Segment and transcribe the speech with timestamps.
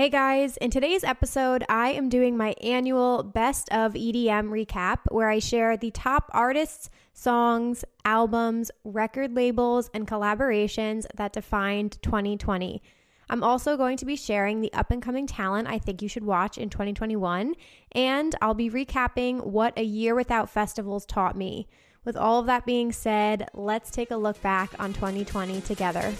[0.00, 5.28] Hey guys, in today's episode, I am doing my annual Best of EDM recap where
[5.28, 12.82] I share the top artists, songs, albums, record labels, and collaborations that defined 2020.
[13.28, 16.24] I'm also going to be sharing the up and coming talent I think you should
[16.24, 17.52] watch in 2021,
[17.92, 21.68] and I'll be recapping what a year without festivals taught me.
[22.06, 26.14] With all of that being said, let's take a look back on 2020 together.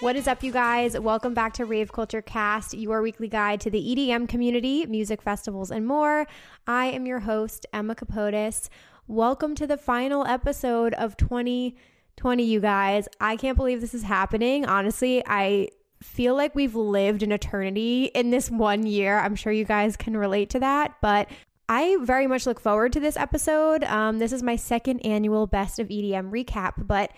[0.00, 0.98] What is up, you guys?
[0.98, 5.70] Welcome back to Rave Culture Cast, your weekly guide to the EDM community, music festivals,
[5.70, 6.26] and more.
[6.66, 8.70] I am your host, Emma Capotis.
[9.08, 13.08] Welcome to the final episode of 2020, you guys.
[13.20, 14.64] I can't believe this is happening.
[14.64, 15.68] Honestly, I
[16.02, 19.18] feel like we've lived an eternity in this one year.
[19.18, 21.28] I'm sure you guys can relate to that, but
[21.68, 23.84] I very much look forward to this episode.
[23.84, 27.12] Um, this is my second annual Best of EDM recap, but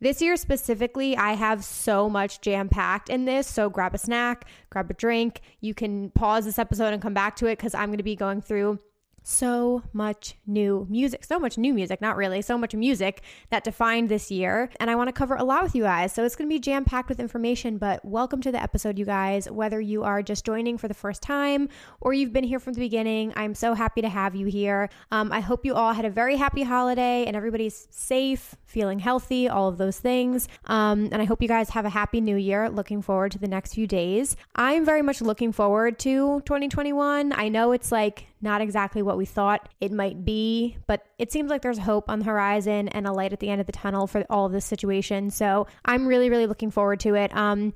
[0.00, 3.46] this year specifically, I have so much jam packed in this.
[3.46, 5.40] So grab a snack, grab a drink.
[5.60, 8.16] You can pause this episode and come back to it because I'm going to be
[8.16, 8.78] going through
[9.26, 14.08] so much new music, so much new music, not really, so much music that defined
[14.08, 14.70] this year.
[14.78, 16.12] And I want to cover a lot with you guys.
[16.12, 19.04] So it's going to be jam packed with information, but welcome to the episode, you
[19.04, 19.50] guys.
[19.50, 21.68] Whether you are just joining for the first time
[22.00, 24.88] or you've been here from the beginning, I'm so happy to have you here.
[25.10, 29.48] Um, I hope you all had a very happy holiday and everybody's safe, feeling healthy,
[29.48, 30.46] all of those things.
[30.66, 32.70] Um, and I hope you guys have a happy new year.
[32.70, 34.36] Looking forward to the next few days.
[34.54, 37.32] I'm very much looking forward to 2021.
[37.32, 41.50] I know it's like not exactly what we thought it might be, but it seems
[41.50, 44.06] like there's hope on the horizon and a light at the end of the tunnel
[44.06, 45.30] for all of this situation.
[45.30, 47.34] So I'm really, really looking forward to it.
[47.34, 47.72] Um,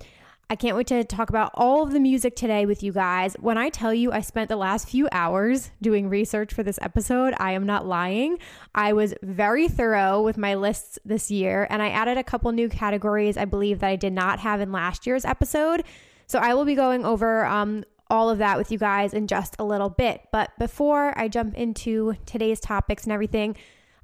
[0.52, 3.36] I can't wait to talk about all of the music today with you guys.
[3.38, 7.34] When I tell you I spent the last few hours doing research for this episode,
[7.38, 8.36] I am not lying.
[8.74, 12.68] I was very thorough with my lists this year, and I added a couple new
[12.68, 15.84] categories I believe that I did not have in last year's episode.
[16.26, 19.56] So I will be going over um, all of that with you guys in just
[19.58, 20.22] a little bit.
[20.32, 23.56] But before I jump into today's topics and everything,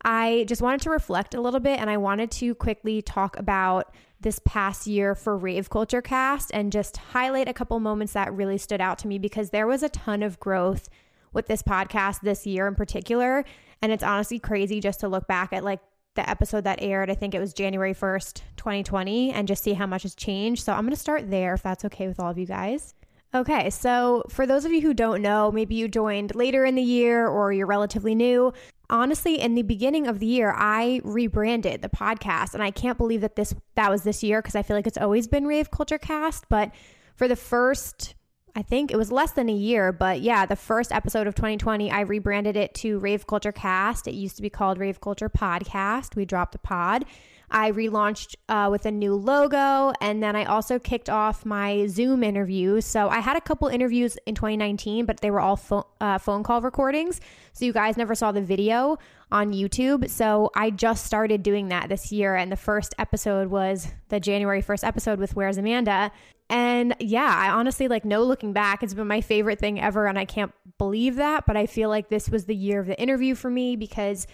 [0.03, 3.93] I just wanted to reflect a little bit and I wanted to quickly talk about
[4.21, 8.57] this past year for Rave Culture Cast and just highlight a couple moments that really
[8.57, 10.89] stood out to me because there was a ton of growth
[11.33, 13.45] with this podcast this year in particular.
[13.83, 15.81] And it's honestly crazy just to look back at like
[16.15, 19.87] the episode that aired, I think it was January 1st, 2020, and just see how
[19.87, 20.65] much has changed.
[20.65, 22.95] So I'm going to start there if that's okay with all of you guys.
[23.35, 26.83] Okay, so for those of you who don't know, maybe you joined later in the
[26.83, 28.53] year or you're relatively new.
[28.89, 33.21] Honestly, in the beginning of the year, I rebranded the podcast, and I can't believe
[33.23, 35.99] that this that was this year because I feel like it's always been Rave Culture
[35.99, 36.49] Cast.
[36.49, 36.71] But
[37.17, 38.15] for the first,
[38.55, 41.91] I think it was less than a year, but yeah, the first episode of 2020,
[41.91, 44.07] I rebranded it to Rave Culture Cast.
[44.07, 46.17] It used to be called Rave Culture Podcast.
[46.17, 47.05] We dropped a pod.
[47.51, 52.23] I relaunched uh, with a new logo, and then I also kicked off my Zoom
[52.23, 52.85] interviews.
[52.85, 56.43] So I had a couple interviews in 2019, but they were all phone, uh, phone
[56.43, 57.21] call recordings.
[57.53, 58.99] So you guys never saw the video
[59.31, 60.09] on YouTube.
[60.11, 64.63] So I just started doing that this year, and the first episode was the January
[64.63, 66.13] 1st episode with Where's Amanda.
[66.49, 68.83] And yeah, I honestly like no looking back.
[68.83, 71.45] It's been my favorite thing ever, and I can't believe that.
[71.47, 74.27] But I feel like this was the year of the interview for me because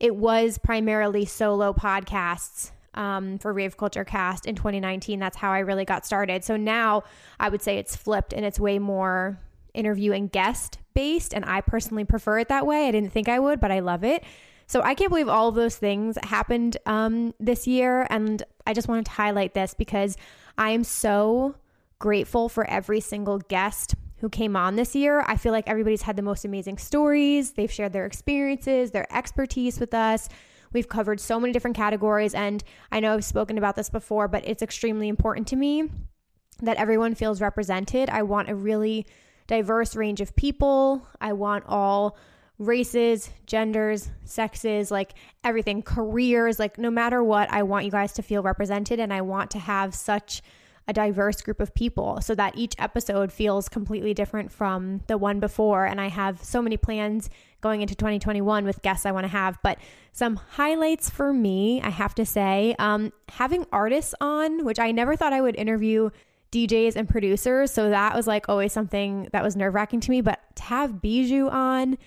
[0.00, 5.18] it was primarily solo podcasts um, for Rave Culture Cast in 2019.
[5.18, 6.44] That's how I really got started.
[6.44, 7.04] So now
[7.38, 9.38] I would say it's flipped and it's way more
[9.74, 11.32] interview and guest based.
[11.32, 12.88] And I personally prefer it that way.
[12.88, 14.24] I didn't think I would, but I love it.
[14.66, 18.06] So I can't believe all of those things happened um, this year.
[18.10, 20.16] And I just wanted to highlight this because
[20.58, 21.54] I am so
[21.98, 25.24] grateful for every single guest who came on this year.
[25.26, 27.52] I feel like everybody's had the most amazing stories.
[27.52, 30.28] They've shared their experiences, their expertise with us.
[30.72, 32.34] We've covered so many different categories.
[32.34, 32.62] And
[32.92, 35.88] I know I've spoken about this before, but it's extremely important to me
[36.62, 38.10] that everyone feels represented.
[38.10, 39.06] I want a really
[39.46, 41.06] diverse range of people.
[41.20, 42.18] I want all
[42.58, 45.14] races, genders, sexes, like
[45.44, 49.20] everything, careers, like no matter what, I want you guys to feel represented and I
[49.20, 50.42] want to have such
[50.88, 55.38] a diverse group of people so that each episode feels completely different from the one
[55.38, 55.84] before.
[55.84, 57.28] And I have so many plans
[57.60, 59.58] going into 2021 with guests I want to have.
[59.62, 59.78] But
[60.12, 65.14] some highlights for me, I have to say, um, having artists on, which I never
[65.14, 66.08] thought I would interview
[66.52, 67.70] DJs and producers.
[67.70, 70.22] So that was like always something that was nerve wracking to me.
[70.22, 71.98] But to have Bijou on,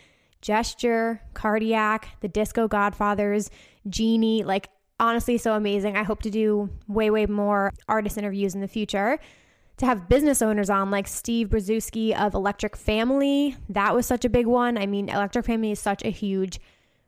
[0.41, 3.51] Gesture, Cardiac, the Disco Godfathers,
[3.87, 4.69] Genie, like
[5.01, 5.97] honestly so amazing.
[5.97, 9.19] I hope to do way, way more artist interviews in the future.
[9.77, 14.29] To have business owners on like Steve Brzezinski of Electric Family, that was such a
[14.29, 14.77] big one.
[14.77, 16.59] I mean, Electric Family is such a huge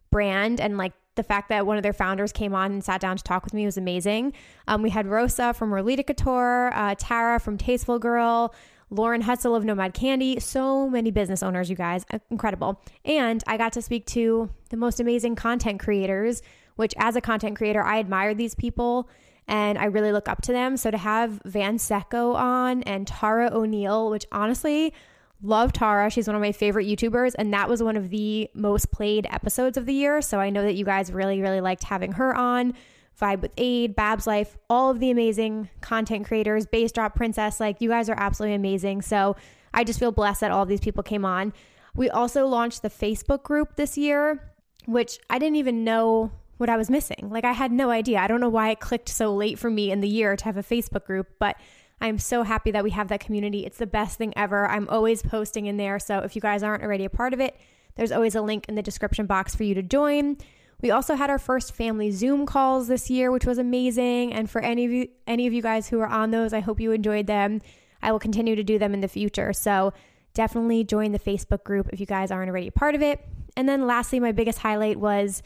[0.09, 3.15] brand and like the fact that one of their founders came on and sat down
[3.15, 4.33] to talk with me was amazing.
[4.67, 8.55] Um, we had Rosa from Rolita Couture, uh, Tara from Tasteful Girl,
[8.89, 10.39] Lauren Hutzel of Nomad Candy.
[10.39, 12.05] So many business owners, you guys.
[12.31, 12.81] Incredible.
[13.05, 16.41] And I got to speak to the most amazing content creators,
[16.75, 19.09] which as a content creator, I admire these people
[19.47, 20.77] and I really look up to them.
[20.77, 24.93] So to have Van Secco on and Tara O'Neill, which honestly,
[25.41, 26.09] love Tara.
[26.09, 29.77] She's one of my favorite YouTubers, and that was one of the most played episodes
[29.77, 30.21] of the year.
[30.21, 32.73] So I know that you guys really, really liked having her on.
[33.21, 37.79] Vibe with Aid, Babs Life, all of the amazing content creators, Base Drop Princess, like
[37.79, 39.03] you guys are absolutely amazing.
[39.03, 39.35] So
[39.71, 41.53] I just feel blessed that all these people came on.
[41.95, 44.55] We also launched the Facebook group this year,
[44.85, 47.29] which I didn't even know what I was missing.
[47.29, 48.19] Like I had no idea.
[48.19, 50.57] I don't know why it clicked so late for me in the year to have
[50.57, 51.57] a Facebook group, but
[52.01, 53.65] I'm so happy that we have that community.
[53.65, 54.69] It's the best thing ever.
[54.69, 55.99] I'm always posting in there.
[55.99, 57.57] So if you guys aren't already a part of it,
[57.95, 60.37] there's always a link in the description box for you to join.
[60.81, 64.33] We also had our first family Zoom calls this year, which was amazing.
[64.33, 66.79] And for any of you any of you guys who are on those, I hope
[66.79, 67.61] you enjoyed them.
[68.01, 69.53] I will continue to do them in the future.
[69.53, 69.93] So
[70.33, 73.25] definitely join the Facebook group if you guys aren't already a part of it.
[73.55, 75.41] And then lastly, my biggest highlight was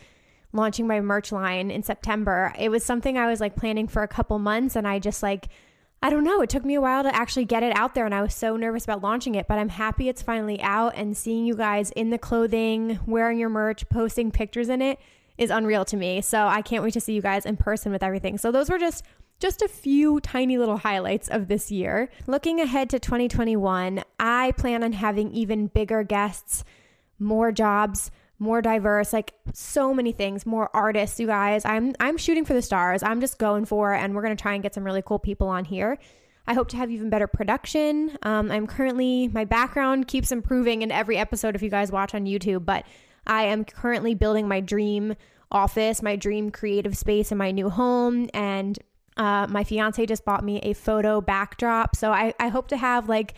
[0.58, 2.54] launching my merch line in September.
[2.60, 5.48] It was something I was like planning for a couple months and I just like
[6.02, 6.42] I don't know.
[6.42, 8.56] It took me a while to actually get it out there, and I was so
[8.56, 9.48] nervous about launching it.
[9.48, 13.50] But I'm happy it's finally out, and seeing you guys in the clothing, wearing your
[13.50, 15.00] merch, posting pictures in it
[15.38, 16.22] is unreal to me.
[16.22, 18.38] So I can't wait to see you guys in person with everything.
[18.38, 19.04] So those were just
[19.40, 22.10] just a few tiny little highlights of this year.
[22.26, 26.64] Looking ahead to 2021, I plan on having even bigger guests,
[27.20, 28.10] more jobs,
[28.40, 31.66] more diverse, like so many things, more artists, you guys.
[31.66, 33.04] I'm I'm shooting for the stars.
[33.04, 35.48] I'm just going for it and we're to try and get some really cool people
[35.48, 35.98] on here.
[36.46, 38.18] I hope to have even better production.
[38.24, 42.26] Um, I'm currently my background keeps improving in every episode if you guys watch on
[42.26, 42.86] YouTube, but
[43.26, 45.16] I am currently building my dream
[45.52, 48.78] office, my dream creative space in my new home and
[49.18, 51.96] uh, my fiance just bought me a photo backdrop.
[51.96, 53.34] So I, I hope to have like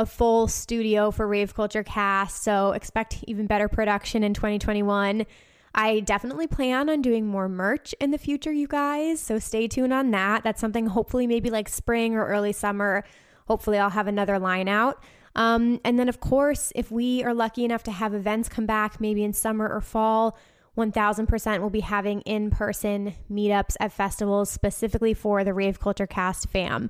[0.00, 2.42] a full studio for Rave Culture Cast.
[2.42, 5.26] So expect even better production in 2021.
[5.74, 9.20] I definitely plan on doing more merch in the future, you guys.
[9.20, 10.42] So stay tuned on that.
[10.42, 13.04] That's something hopefully maybe like spring or early summer.
[13.46, 15.04] Hopefully, I'll have another line out.
[15.36, 19.02] Um, and then, of course, if we are lucky enough to have events come back,
[19.02, 20.38] maybe in summer or fall,
[20.78, 26.48] 1000% will be having in person meetups at festivals specifically for the Rave Culture Cast
[26.48, 26.88] fam.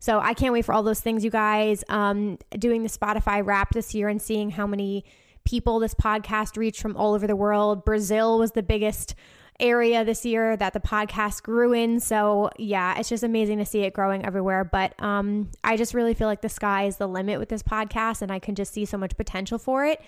[0.00, 1.84] So I can't wait for all those things, you guys.
[1.88, 5.04] Um, doing the Spotify wrap this year and seeing how many
[5.44, 7.84] people this podcast reached from all over the world.
[7.84, 9.14] Brazil was the biggest
[9.60, 12.00] area this year that the podcast grew in.
[12.00, 14.64] So yeah, it's just amazing to see it growing everywhere.
[14.64, 18.22] But um, I just really feel like the sky is the limit with this podcast,
[18.22, 20.00] and I can just see so much potential for it.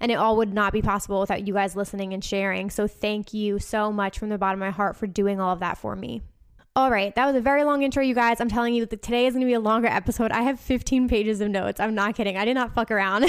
[0.00, 2.68] And it all would not be possible without you guys listening and sharing.
[2.68, 5.60] So thank you so much from the bottom of my heart for doing all of
[5.60, 6.20] that for me.
[6.76, 8.38] All right, that was a very long intro, you guys.
[8.38, 10.30] I'm telling you that today is going to be a longer episode.
[10.30, 11.80] I have 15 pages of notes.
[11.80, 12.36] I'm not kidding.
[12.36, 13.22] I did not fuck around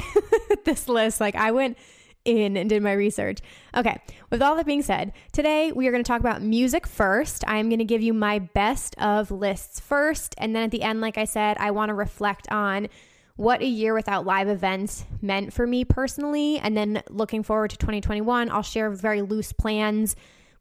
[0.50, 1.22] with this list.
[1.22, 1.78] Like, I went
[2.26, 3.40] in and did my research.
[3.74, 7.46] Okay, with all that being said, today we are going to talk about music first.
[7.48, 10.36] I'm going to give you my best of lists first.
[10.38, 12.90] And then at the end, like I said, I want to reflect on
[13.38, 16.60] what a year without live events meant for me personally.
[16.60, 20.18] And then looking forward to 2021, I'll share very loose plans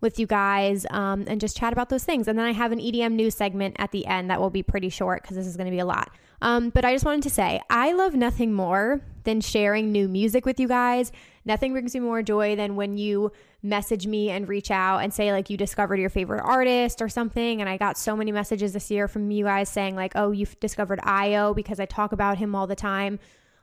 [0.07, 2.29] with you guys um, and just chat about those things.
[2.29, 4.89] And then I have an EDM news segment at the end that will be pretty
[4.89, 6.11] short because this is going to be a lot.
[6.41, 10.47] Um, but I just wanted to say I love nothing more than sharing new music
[10.47, 11.11] with you guys.
[11.45, 13.33] Nothing brings me more joy than when you
[13.63, 17.61] message me and reach out and say like you discovered your favorite artist or something.
[17.61, 20.59] And I got so many messages this year from you guys saying like, oh, you've
[20.61, 23.19] discovered Io because I talk about him all the time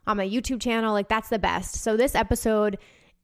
[0.05, 0.93] on my YouTube channel.
[0.93, 1.75] Like that's the best.
[1.75, 2.77] So this episode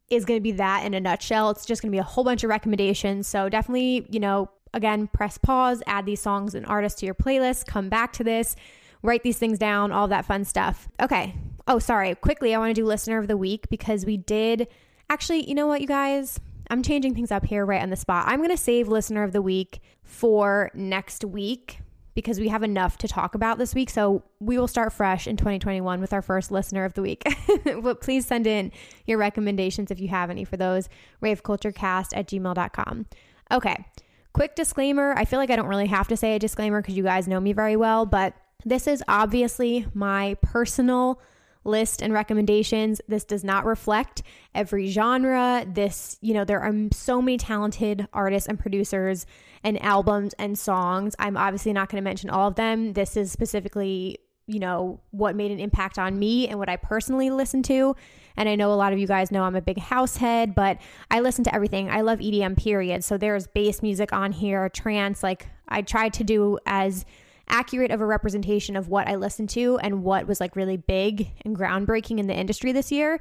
[0.09, 1.49] is going to be that in a nutshell.
[1.49, 3.27] It's just going to be a whole bunch of recommendations.
[3.27, 7.65] So definitely, you know, again, press pause, add these songs and artists to your playlist,
[7.65, 8.55] come back to this,
[9.01, 10.87] write these things down, all that fun stuff.
[11.01, 11.35] Okay.
[11.67, 12.15] Oh, sorry.
[12.15, 14.67] Quickly, I want to do listener of the week because we did
[15.09, 16.39] actually, you know what, you guys?
[16.69, 18.25] I'm changing things up here right on the spot.
[18.27, 21.79] I'm going to save listener of the week for next week
[22.15, 23.89] because we have enough to talk about this week.
[23.89, 27.23] So we will start fresh in 2021 with our first listener of the week.
[27.81, 28.71] but please send in
[29.05, 30.89] your recommendations if you have any for those.
[31.21, 33.05] Raveculturecast at gmail.com.
[33.51, 33.85] Okay.
[34.33, 35.13] Quick disclaimer.
[35.17, 37.39] I feel like I don't really have to say a disclaimer because you guys know
[37.39, 38.35] me very well, but
[38.65, 41.19] this is obviously my personal
[41.63, 43.01] list and recommendations.
[43.07, 44.23] This does not reflect
[44.55, 45.65] every genre.
[45.67, 49.25] This, you know, there are so many talented artists and producers
[49.63, 51.15] and albums and songs.
[51.19, 52.93] I'm obviously not going to mention all of them.
[52.93, 57.29] This is specifically you know, what made an impact on me and what I personally
[57.29, 57.95] listen to.
[58.35, 60.79] And I know a lot of you guys know I'm a big house head, but
[61.11, 61.87] I listen to everything.
[61.91, 63.03] I love EDM, period.
[63.03, 65.21] So there's bass music on here, trance.
[65.21, 67.05] Like I tried to do as
[67.49, 71.29] accurate of a representation of what I listened to and what was like really big
[71.43, 73.19] and groundbreaking in the industry this year.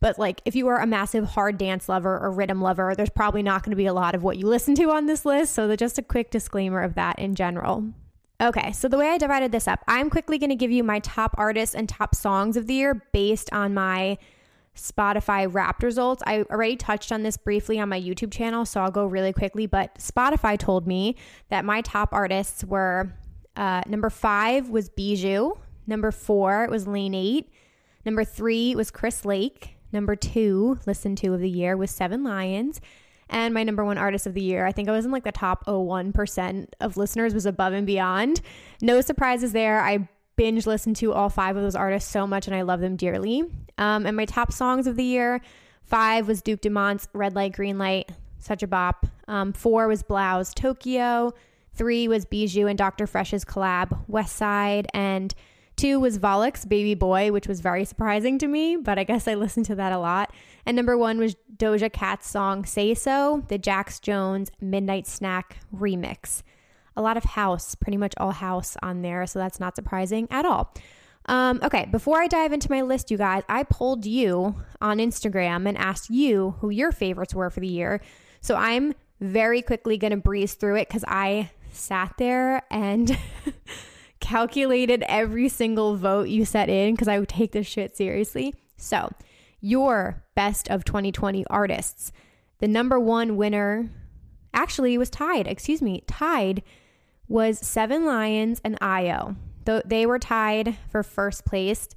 [0.00, 3.42] But like if you are a massive hard dance lover or rhythm lover, there's probably
[3.42, 5.54] not going to be a lot of what you listen to on this list.
[5.54, 7.84] So just a quick disclaimer of that in general.
[8.40, 11.00] Okay, so the way I divided this up, I'm quickly going to give you my
[11.00, 14.16] top artists and top songs of the year based on my
[14.74, 16.22] Spotify wrapped results.
[16.26, 19.66] I already touched on this briefly on my YouTube channel, so I'll go really quickly.
[19.66, 21.16] But Spotify told me
[21.50, 23.12] that my top artists were
[23.56, 25.52] uh, number five was Bijou,
[25.86, 27.48] number four was Lane 8,
[28.04, 32.80] number three was Chris Lake, number two, listen to of the year, was Seven Lions
[33.30, 34.66] and my number one artist of the year.
[34.66, 38.40] I think I was in like the top 01% of listeners was above and beyond.
[38.82, 39.80] No surprises there.
[39.80, 42.96] I binge listened to all five of those artists so much and I love them
[42.96, 43.42] dearly.
[43.78, 45.40] Um, and my top songs of the year,
[45.82, 49.06] five was Duke Dumont's Red Light, Green Light, such a bop.
[49.28, 51.32] Um, four was 3au's Tokyo.
[51.74, 53.06] Three was Bijou and Dr.
[53.06, 54.86] Fresch's collab, West Side.
[54.92, 55.34] And
[55.80, 59.34] Two was Volux Baby Boy, which was very surprising to me, but I guess I
[59.34, 60.30] listened to that a lot.
[60.66, 66.42] And number one was Doja Cat's song Say So, the Jax Jones Midnight Snack remix.
[66.98, 70.44] A lot of house, pretty much all house on there, so that's not surprising at
[70.44, 70.74] all.
[71.24, 75.66] Um, okay, before I dive into my list, you guys, I polled you on Instagram
[75.66, 78.02] and asked you who your favorites were for the year.
[78.42, 83.16] So I'm very quickly going to breeze through it because I sat there and
[84.20, 88.54] calculated every single vote you set in because I would take this shit seriously.
[88.76, 89.12] So,
[89.60, 92.12] your best of 2020 artists.
[92.58, 93.90] The number one winner
[94.54, 96.62] actually was tied, excuse me, tied
[97.28, 99.36] was Seven Lions and Io.
[99.64, 101.88] Though they were tied for first place.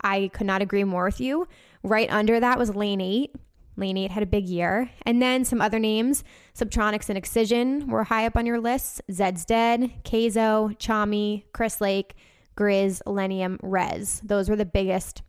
[0.00, 1.48] I could not agree more with you.
[1.82, 3.34] Right under that was Lane 8
[3.78, 4.90] Lane 8 had a big year.
[5.02, 9.00] And then some other names Subtronics and Excision were high up on your lists.
[9.10, 12.16] Zed's Dead, Kayzo, Tchami, Chris Lake,
[12.56, 14.20] Grizz, Illenium, Rezz.
[14.22, 15.22] Those were the biggest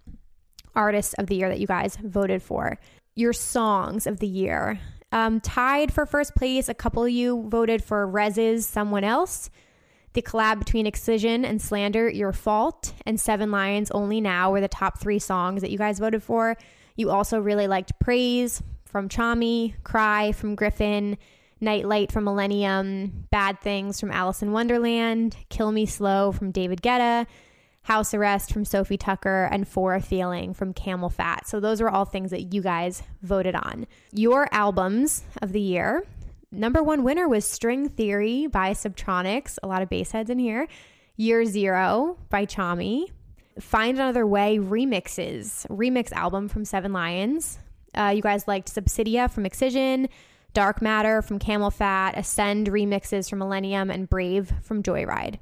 [0.75, 2.79] artists of the year that you guys voted for.
[3.15, 4.79] Your songs of the year.
[5.11, 9.49] Um, tied for first place, a couple of you voted for Rezz's Someone Else.
[10.13, 14.67] The collab between Excision and Slander, Your Fault, and Seven Lions Only Now were the
[14.67, 16.57] top three songs that you guys voted for.
[16.99, 21.15] You also really liked Praise from Tchami, Cry from Gryffin,
[21.61, 27.25] Nightlight from Illenium, Bad Things from Alison Wonderland, Kill Me Slow from David Guetta,
[27.83, 31.45] House Arrest from Sofi Tukker, and For a Feeling from CamelPhat.
[31.45, 33.87] So those were all things that you guys voted on.
[34.11, 36.05] Your albums of the year.
[36.51, 39.57] Number one winner was String Theory by Subtronics.
[39.63, 40.67] A lot of bass heads in here.
[41.15, 43.05] Year Zero by Chami.
[43.59, 47.59] Find Another Way remixes, remix album from Seven Lions.
[47.93, 50.07] Uh, you guys liked Subsidia from Excision,
[50.53, 55.39] Dark Matter from CamelPhat, Ascend remixes from Illenium, and Brave from Joyryde.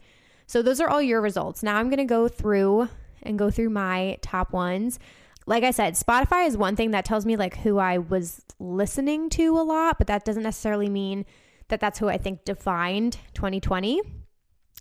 [0.47, 1.61] So those are all your results.
[1.61, 2.89] Now I'm going to go through
[3.23, 4.99] and go through my top ones.
[5.45, 9.29] Like I said, Spotify is one thing that tells me like who I was listening
[9.31, 11.25] to a lot, but that doesn't necessarily mean
[11.67, 14.01] that that's who I think defined 2020.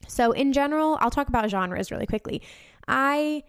[0.09, 2.43] So in general, I'll talk about genres really quickly.
[2.89, 3.43] I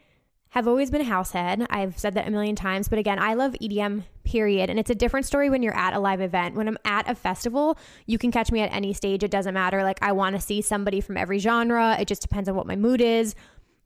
[0.50, 1.66] have always been a house head.
[1.70, 4.70] I've said that a million times, but again, I love EDM, period.
[4.70, 6.56] And it's a different story when you're at a live event.
[6.56, 9.24] When I'm at a festival, you can catch me at any stage.
[9.24, 9.84] It doesn't matter.
[9.84, 11.98] Like, I want to see somebody from every genre.
[12.00, 13.36] It just depends on what my mood is.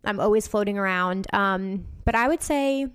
[0.03, 1.27] I'm always floating around.
[1.33, 2.87] Um, but I would say,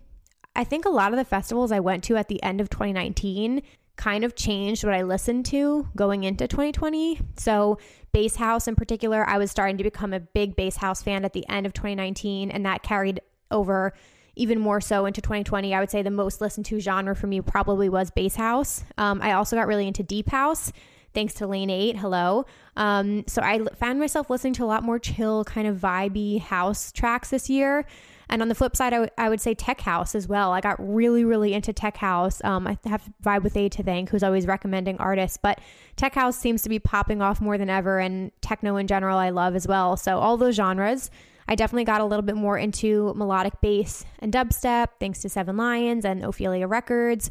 [0.54, 3.62] I think a lot of the festivals I went to at the end of 2019
[3.96, 7.20] kind of changed what I listened to going into 2020.
[7.36, 7.78] So,
[8.12, 11.32] Bass House in particular, I was starting to become a big Bass House fan at
[11.32, 13.92] the end of 2019, and that carried over
[14.36, 15.74] even more so into 2020.
[15.74, 18.84] I would say the most listened to genre for me probably was Bass House.
[18.98, 20.72] Um, I also got really into Deep House.
[21.14, 22.44] Thanks to Lane 8, hello.
[22.76, 26.92] Um, so I found myself listening to a lot more chill, kind of vibey house
[26.92, 27.86] tracks this year.
[28.28, 30.52] And on the flip side, I, w- I would say tech house as well.
[30.52, 32.42] I got really, really into tech house.
[32.44, 35.60] Um, I have Vibe with A to thank, who's always recommending artists, but
[35.94, 39.30] tech house seems to be popping off more than ever, and techno in general, I
[39.30, 39.96] love as well.
[39.96, 41.10] So all those genres.
[41.48, 45.56] I definitely got a little bit more into melodic bass and dubstep, thanks to Seven
[45.56, 47.30] Lions and Ophelia Records.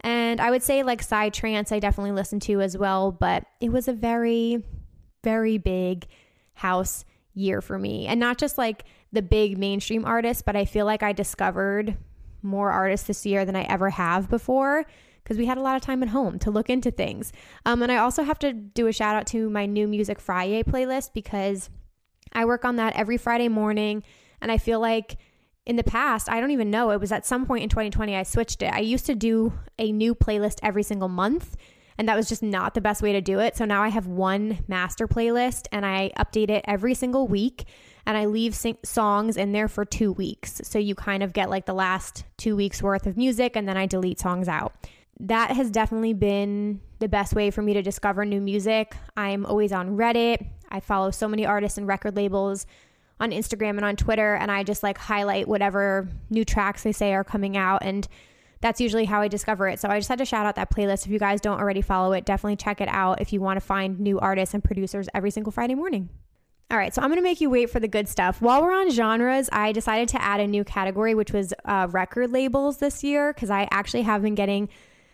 [0.00, 3.72] And I would say like side trance, I definitely listened to as well, but it
[3.72, 4.62] was a very,
[5.22, 6.06] very big
[6.52, 8.06] house year for me.
[8.06, 11.96] And not just like the big mainstream artists, but I feel like I discovered
[12.42, 14.84] more artists this year than I ever have before
[15.22, 17.32] because we had a lot of time at home to look into things.
[17.64, 20.62] Um, and I also have to do a shout out to my new Music Friday
[20.62, 21.70] playlist because
[22.32, 24.02] I work on that every Friday morning.
[24.42, 25.16] And I feel like
[25.64, 28.22] in the past, I don't even know, it was at some point in 2020 I
[28.22, 28.72] switched it.
[28.72, 31.56] I used to do a new playlist every single month,
[31.96, 33.56] and that was just not the best way to do it.
[33.56, 37.64] So now I have one master playlist and I update it every single week
[38.06, 40.60] and I leave sing- songs in there for 2 weeks.
[40.64, 43.76] So you kind of get like the last 2 weeks worth of music and then
[43.76, 44.74] I delete songs out.
[45.20, 48.96] That has definitely been the best way for me to discover new music.
[49.16, 50.46] I'm always on Reddit.
[50.70, 52.66] I follow so many artists and record labels
[53.20, 57.14] on Instagram and on Twitter, and I just like highlight whatever new tracks they say
[57.14, 57.84] are coming out.
[57.84, 58.08] And
[58.60, 59.78] that's usually how I discover it.
[59.78, 61.06] So I just had to shout out that playlist.
[61.06, 63.64] If you guys don't already follow it, definitely check it out if you want to
[63.64, 66.08] find new artists and producers every single Friday morning.
[66.74, 68.42] All right, so I'm going to make you wait for the good stuff.
[68.42, 72.32] While we're on genres, I decided to add a new category, which was uh, record
[72.32, 74.68] labels this year, because I actually have been getting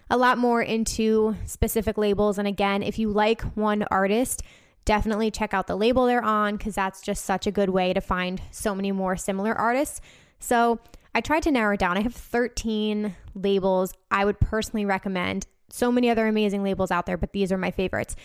[0.09, 2.39] a lot more into specific labels.
[2.39, 4.43] And again, if you like one artist,
[4.87, 8.01] definitely check out the label they're on because that's just such a good way to
[8.01, 10.01] find so many more similar artists.
[10.39, 10.81] So
[11.15, 11.99] I tried to narrow it down.
[11.99, 15.47] I have 13 labels I would personally recommend.
[15.69, 18.17] So many other amazing labels out there, but these are my favorites.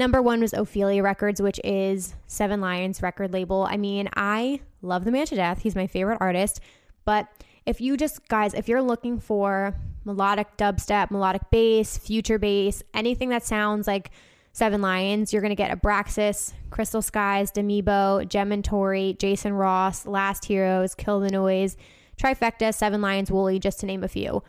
[0.00, 3.68] Number one was Ophelia Records, which is Seven Lions record label.
[3.68, 5.60] I mean, I love the man to death.
[5.60, 6.58] He's my favorite artist.
[7.04, 7.28] But
[7.66, 9.76] if you just, guys, if you're looking for
[10.06, 14.10] melodic dubstep, melodic bass, future bass, anything that sounds like
[14.54, 20.06] Seven Lions, you're going to get Abraxas, Crystal Skies, Demibo, Gem and Tauri, Jason Ross,
[20.06, 21.76] Last Heroes, Kill the Noise,
[22.16, 24.42] Trivecta, Seven Lions, Wooli, just to name a few.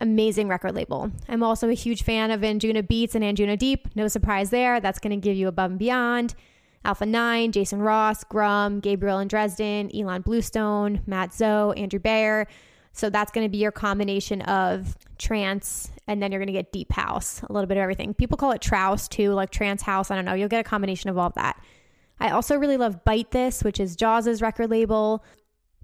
[0.00, 1.10] Amazing record label.
[1.28, 3.88] I'm also a huge fan of Anjuna Beats and Anjuna Deep.
[3.94, 4.80] No surprise there.
[4.80, 6.34] That's going to give you above and beyond.
[6.84, 12.46] Alpha 9, Jason Ross, Grum, Gabriel and Dresden, Ilan Bluestone, Matt Zo, Andrew Bayer.
[12.92, 16.72] So that's going to be your combination of trance and then you're going to get
[16.72, 18.14] deep house, a little bit of everything.
[18.14, 20.10] People call it Trouse too, like trance house.
[20.10, 20.34] I don't know.
[20.34, 21.60] You'll get a combination of all of that.
[22.18, 25.22] I also really love Bite This, which is Jauz's record label.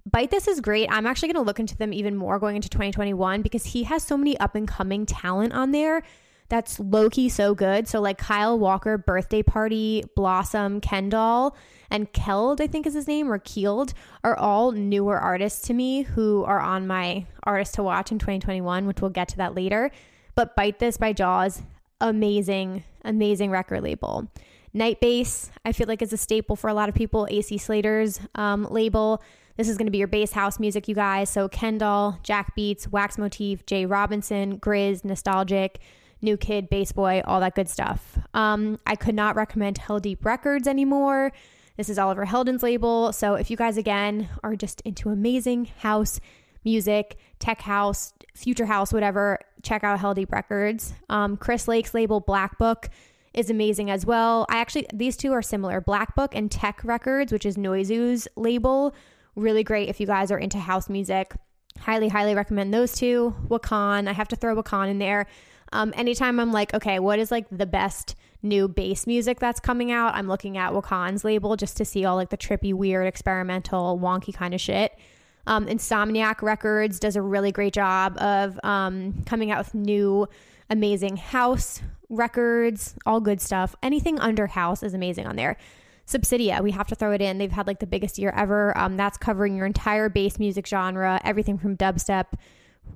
[0.09, 0.87] Bite This is great.
[0.91, 4.03] I'm actually going to look into them even more going into 2021 because he has
[4.03, 6.03] so many up and coming talent on there
[6.47, 7.87] that's low key so good.
[7.87, 11.55] So, like Kyle Walker, Birthday Party, Blossom, Kendall,
[11.89, 16.03] and Keld, I think is his name, or Keeld, are all newer artists to me
[16.03, 19.91] who are on my artist to watch in 2021, which we'll get to that later.
[20.35, 21.63] But Bite This by Jauz,
[21.99, 24.29] amazing, amazing record label.
[24.73, 27.27] Night Bass, I feel like is a staple for a lot of people.
[27.31, 29.23] AC Slater's um, label.
[29.57, 31.29] This is going to be your bass house music, you guys.
[31.29, 35.79] So Kendall, Jack Beats, Wax Motif, Jay Robinson, Grizz, Nostalgic,
[36.21, 38.17] New Kid, Bass Boy, all that good stuff.
[38.33, 41.31] Um, I could not recommend Heldeep Records anymore.
[41.77, 43.13] This is Oliver Heldens' label.
[43.13, 46.19] So if you guys, again, are just into amazing house
[46.63, 50.93] music, tech house, future house, whatever, check out Heldeep Records.
[51.09, 52.89] Um, Chris Lake's label, Black Book,
[53.33, 54.45] is amazing as well.
[54.49, 55.79] I actually, these two are similar.
[55.79, 58.95] Black Book and Tech Records, which is Noizu's label,
[59.35, 61.33] really great if you guys are into house music.
[61.79, 63.35] Highly, highly recommend those two.
[63.47, 65.27] Wakaan, I have to throw Wakaan in there.
[65.73, 69.91] Um, anytime I'm like, okay, what is like the best new bass music that's coming
[69.91, 70.15] out?
[70.15, 74.33] I'm looking at Wakaan's label just to see all like the trippy, weird, experimental, wonky
[74.33, 74.97] kind of shit.
[75.47, 80.27] Um, Insomniac Records does a really great job of um, coming out with new,
[80.69, 83.75] amazing house records, all good stuff.
[83.83, 85.57] Anything under house is amazing on there.
[86.07, 87.37] Subsidia, we have to throw it in.
[87.37, 88.77] They've had like the biggest year ever.
[88.77, 92.25] Um, that's covering your entire bass music genre, everything from dubstep,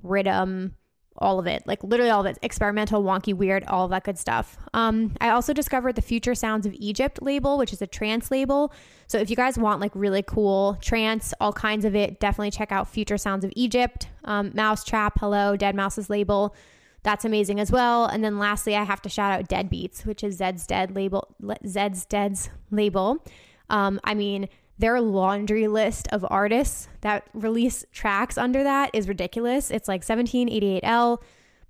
[0.02, 0.76] rhythm,
[1.18, 4.56] all of it, like literally all of it, experimental, wonky, weird, all that good stuff.
[4.72, 8.72] Um, I also discovered the Future Sounds of Egypt label, which is a trance label.
[9.06, 12.72] So if you guys want like really cool trance, all kinds of it, definitely check
[12.72, 14.08] out Future Sounds of Egypt.
[14.24, 16.54] Um, Mousetrap, hello, deadmau5's label.
[17.02, 18.06] That's amazing as well.
[18.06, 21.34] And then lastly, I have to shout out Deadbeats, which is Zed's Dead label,
[21.66, 23.24] Zed's Dead's label.
[23.70, 29.70] Um, I mean, their laundry list of artists that release tracks under that is ridiculous.
[29.70, 31.22] It's like 1788L,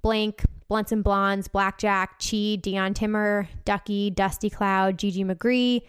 [0.02, 5.82] Blank, Blunts and Blondes, Blackjack, Chi, Dion Timmer, Ducky, Dusty Cloud, GG Magree,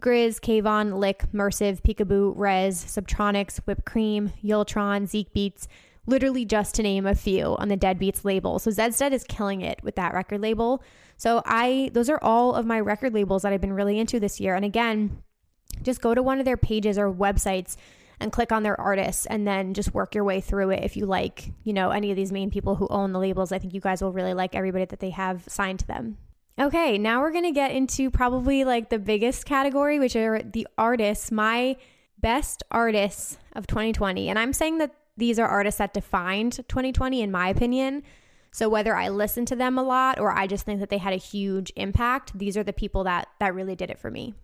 [0.00, 5.68] Grizz, Kayvon, Lick, Mersive, Peekaboo, Rezz, Subtronics, Whipped Cream, Yultron, Zeke Beats,
[6.06, 8.58] literally just to name a few on the Deadbeats label.
[8.58, 10.82] So Zed's Dead is killing it with that record label.
[11.16, 14.40] So I those are all of my record labels that I've been really into this
[14.40, 14.54] year.
[14.54, 15.22] And again,
[15.82, 17.76] just go to one of their pages or websites
[18.20, 21.06] and click on their artists and then just work your way through it if you
[21.06, 23.52] like, you know, any of these main people who own the labels.
[23.52, 26.18] I think you guys will really like everybody that they have signed to them.
[26.58, 30.68] Okay, now we're going to get into probably like the biggest category, which are the
[30.78, 31.76] artists, my
[32.20, 34.28] best artists of 2020.
[34.28, 38.02] And I'm saying that these are artists that defined 2020 in my opinion.
[38.52, 41.12] So whether I listen to them a lot or I just think that they had
[41.12, 44.34] a huge impact, these are the people that that really did it for me.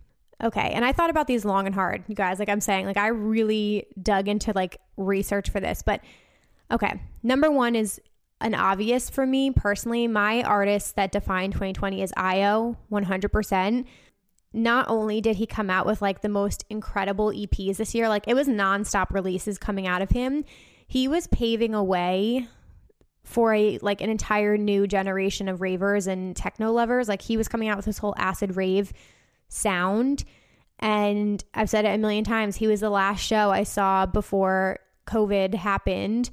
[0.43, 0.71] Okay.
[0.73, 2.39] And I thought about these long and hard, you guys.
[2.39, 5.81] Like I'm saying, like I really dug into like research for this.
[5.81, 6.01] But
[6.71, 7.01] okay.
[7.23, 8.01] Number one is
[8.41, 10.07] an obvious for me personally.
[10.07, 13.85] My artist that defined 2020 is Io 100%.
[14.53, 18.27] Not only did he come out with like the most incredible EPs this year, like
[18.27, 20.43] it was nonstop releases coming out of him.
[20.87, 22.47] He was paving a way
[23.23, 27.07] for a like an entire new generation of ravers and techno lovers.
[27.07, 28.91] Like he was coming out with this whole acid rave
[29.47, 30.25] sound.
[30.79, 32.55] And I've said it a million times.
[32.55, 36.29] He was the last show I saw before COVID happened.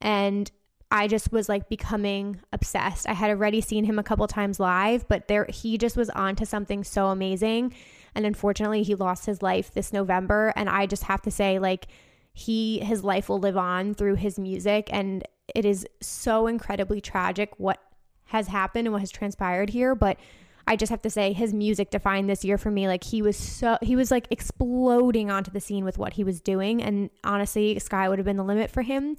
[0.00, 0.50] And
[0.90, 3.08] I just was like becoming obsessed.
[3.08, 6.36] I had already seen him a couple times live, but there he just was on
[6.36, 7.74] to something so amazing.
[8.14, 10.52] And unfortunately, he lost his life this November.
[10.56, 11.86] And I just have to say, like,
[12.32, 17.52] he his life will live on through his music and it is so incredibly tragic
[17.58, 17.82] what
[18.26, 20.18] has happened and what has transpired here but
[20.66, 23.36] I just have to say his music defined this year for me like he was
[23.36, 27.78] so he was like exploding onto the scene with what he was doing and honestly
[27.80, 29.16] sky would have been the limit for him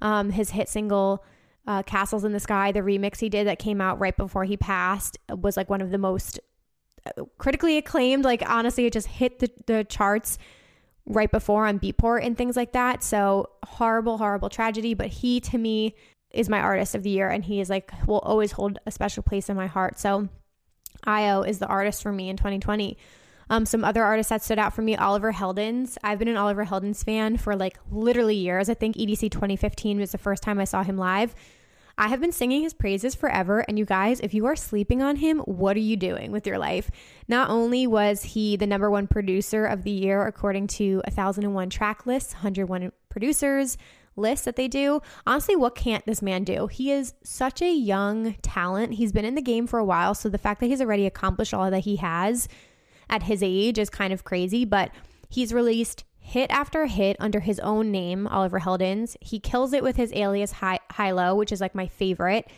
[0.00, 1.24] um, his hit single
[1.66, 4.56] uh, castles in the sky the remix he did that came out right before he
[4.56, 6.40] passed was like one of the most
[7.04, 10.38] uh, critically acclaimed like honestly it just hit the, the charts
[11.08, 13.02] right before on Beatport and things like that.
[13.02, 14.94] So horrible, horrible tragedy.
[14.94, 15.94] But he to me
[16.30, 19.22] is my artist of the year and he is like will always hold a special
[19.22, 19.98] place in my heart.
[19.98, 20.28] So
[21.04, 22.98] Io is the artist for me in 2020.
[23.50, 25.96] Um, some other artists that stood out for me, Oliver Heldens.
[26.02, 28.68] I've been an Oliver Heldens fan for like literally years.
[28.68, 31.34] I think EDC 2015 was the first time I saw him live.
[32.00, 33.64] I have been singing his praises forever.
[33.66, 36.58] And you guys, if you are sleeping on him, what are you doing with your
[36.58, 36.90] life?
[37.26, 42.06] Not only was he the number one producer of the year, according to 1001 track
[42.06, 43.76] lists, 101 producers
[44.14, 45.00] list that they do.
[45.26, 46.66] Honestly, what can't this man do?
[46.66, 48.94] He is such a young talent.
[48.94, 50.14] He's been in the game for a while.
[50.14, 52.48] So the fact that he's already accomplished all that he has
[53.10, 54.64] at his age is kind of crazy.
[54.64, 54.90] But
[55.28, 59.16] he's released hit after hit under his own name, Oliver Heldens.
[59.20, 62.50] He kills it with his alias Hi- HI-LO, which is like my favorite.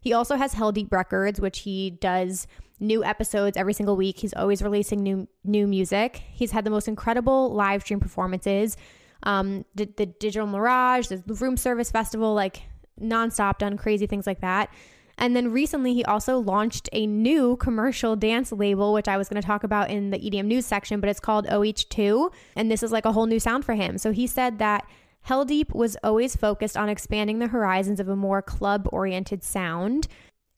[0.00, 2.46] He also has Heldeep Records, which he does
[2.78, 4.18] new episodes every single week.
[4.18, 6.22] He's always releasing new new music.
[6.32, 8.76] He's had the most incredible live stream performances.
[9.24, 12.62] Um, the, the Digital Mirage, the Room Service Festival, like
[13.00, 14.70] nonstop, done crazy things like that.
[15.18, 19.40] And then recently, he also launched a new commercial dance label, which I was going
[19.40, 22.32] to talk about in the EDM news section, but it's called OH2.
[22.54, 23.96] And this is like a whole new sound for him.
[23.98, 24.86] So he said that
[25.26, 30.06] Heldeep was always focused on expanding the horizons of a more club oriented sound.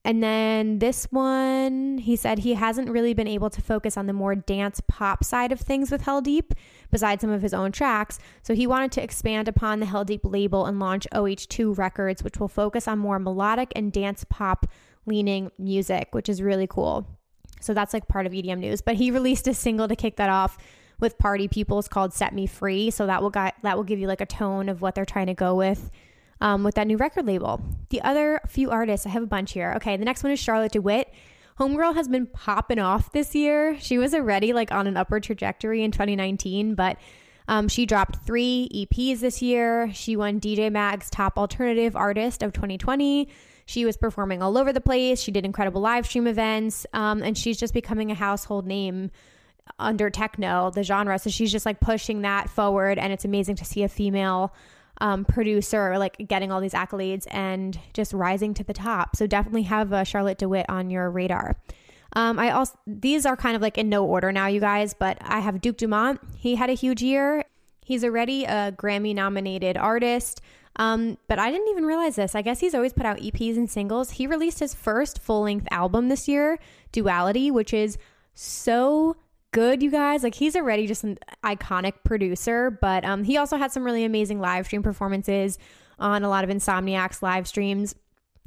[0.04, 4.12] And then this one, he said he hasn't really been able to focus on the
[4.12, 6.52] more dance pop side of things with Heldeep,
[6.90, 8.18] besides some of his own tracks.
[8.42, 12.48] So he wanted to expand upon the Heldeep label and launch OH2 Records, which will
[12.48, 14.66] focus on more melodic and dance pop
[15.04, 17.06] leaning music, which is really cool.
[17.60, 18.80] So that's like part of EDM news.
[18.80, 20.58] But he released a single to kick that off
[21.00, 24.06] with Party Pupils called "Set Me Free." So that will got, that will give you
[24.06, 25.90] like a tone of what they're trying to go with
[26.40, 27.60] um, with that new record label.
[27.90, 29.72] The other few artists, I have a bunch here.
[29.76, 31.08] Okay, the next one is Charlotte de Witte.
[31.58, 33.78] Homegirl has been popping off this year.
[33.80, 36.98] She was already like on an upward trajectory in 2019, but
[37.48, 39.90] um, she dropped three EPs this year.
[39.92, 43.28] She won DJ Mag's Top Alternative Artist of 2020.
[43.66, 45.20] She was performing all over the place.
[45.20, 49.10] She did incredible live stream events, um, and she's just becoming a household name
[49.78, 51.18] under techno, the genre.
[51.18, 54.54] So she's just like pushing that forward, and it's amazing to see a female
[55.00, 59.16] um, producer, like getting all these accolades and just rising to the top.
[59.16, 61.56] So definitely have uh, Charlotte de Witte on your radar.
[62.14, 65.18] Um, I also these are kind of like in no order now, you guys, but
[65.20, 66.20] I have Duke Dumont.
[66.36, 67.44] He had a huge year.
[67.84, 70.40] He's already a Grammy nominated artist.
[70.76, 72.34] Um, but I didn't even realize this.
[72.34, 74.12] I guess he's always put out EPs and singles.
[74.12, 76.58] He released his first full length album this year,
[76.92, 77.98] Duality, which is
[78.34, 79.16] so
[79.52, 80.22] good, you guys.
[80.22, 84.40] Like he's already just an iconic producer, but um, he also had some really amazing
[84.40, 85.58] live stream performances
[85.98, 87.94] on a lot of Insomniac's live streams.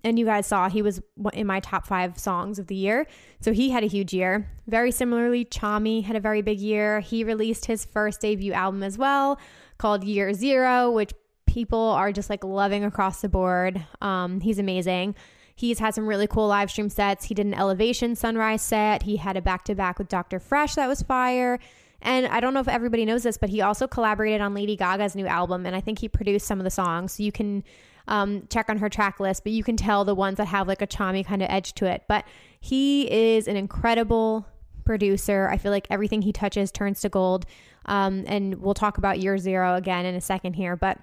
[0.03, 0.99] And you guys saw he was
[1.33, 3.05] in my top five songs of the year.
[3.39, 4.49] So he had a huge year.
[4.67, 7.01] Very similarly, Tchami had a very big year.
[7.01, 9.39] He released his first debut album as well
[9.77, 11.11] called Year Zero, which
[11.45, 13.83] people are just like loving across the board.
[14.01, 15.15] Um, he's amazing.
[15.55, 17.25] He's had some really cool live stream sets.
[17.25, 19.03] He did an Elevation Sunrise set.
[19.03, 20.39] He had a back to back with Dr.
[20.39, 21.59] Fresch that was fire.
[22.01, 25.15] And I don't know if everybody knows this, but he also collaborated on Lady Gaga's
[25.15, 25.65] new album.
[25.65, 27.13] And I think he produced some of the songs.
[27.13, 27.63] So you can
[28.07, 30.81] um, check on her track list, but you can tell the ones that have like
[30.81, 32.03] a Tchami kind of edge to it.
[32.07, 32.25] But
[32.59, 34.47] he is an incredible
[34.83, 35.47] producer.
[35.51, 37.45] I feel like everything he touches turns to gold.
[37.85, 40.75] Um, and we'll talk about Year Zero again in a second here.
[40.75, 40.97] But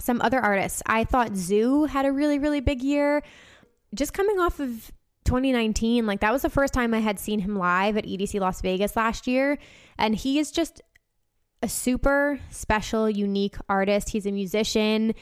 [0.00, 3.22] some other artists, I thought Zhu had a really, really big year
[3.94, 4.92] just coming off of
[5.24, 8.60] 2019, like that was the first time I had seen him live at EDC Las
[8.60, 9.58] Vegas last year.
[9.98, 10.82] And he is just
[11.62, 14.10] a super special, unique artist.
[14.10, 15.14] He's a musician.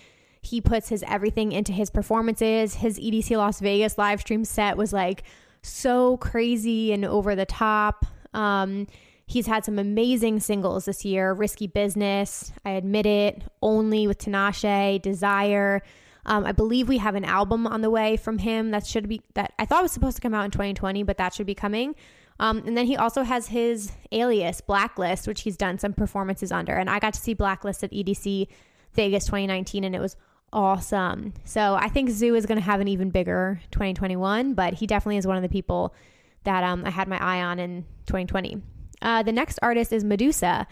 [0.43, 2.75] He puts his everything into his performances.
[2.75, 5.23] His EDC Las Vegas live stream set was like
[5.63, 8.05] so crazy and over the top.
[8.35, 8.89] Um,
[9.27, 15.01] he's had some amazing singles this year Risky Business, I Admit It, Only with Tinashe,
[15.01, 15.83] Desire.
[16.25, 19.23] Um, I believe we have an album on the way from him that should be
[19.35, 21.95] that I thought was supposed to come out in 2020, but that should be coming.
[22.39, 26.75] Um, and then he also has his alias Blacklist, which he's done some performances under.
[26.75, 28.49] And I got to see Blacklist at EDC
[28.95, 30.17] Vegas 2019, and it was
[30.53, 31.35] awesome.
[31.45, 35.19] So I think Zhu is going to have an even bigger 2021, but he definitely
[35.19, 35.95] is one of the people
[36.45, 38.61] that um, I had my eye on in 2020.
[39.01, 40.67] Uh, the next artist is Meduza.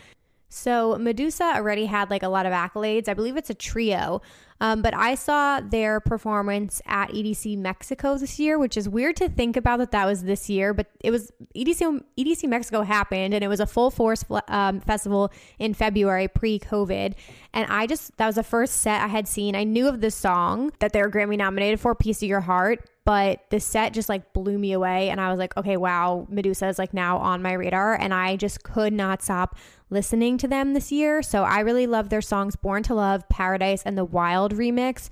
[0.51, 3.09] So Meduza already had like a lot of accolades.
[3.09, 4.21] I believe it's a trio.
[4.63, 9.29] Um, but I saw their performance at EDC Mexico this year, which is weird to
[9.31, 13.43] think about that that was this year, but it was EDC EDC Mexico happened and
[13.43, 17.15] it was a full force um, festival in February pre COVID.
[17.55, 19.57] And I just, that was the first set I had seen.
[19.57, 22.90] I knew of this song that they were Grammy nominated for, Piece of Your Heart,
[23.05, 25.09] but the set just like blew me away.
[25.09, 27.95] And I was like, okay, wow, Meduza is like now on my radar.
[27.95, 29.57] And I just could not stop
[29.89, 31.23] listening to them this year.
[31.23, 35.09] So I really love their songs Born to Love, Paradise, and the Wild remix.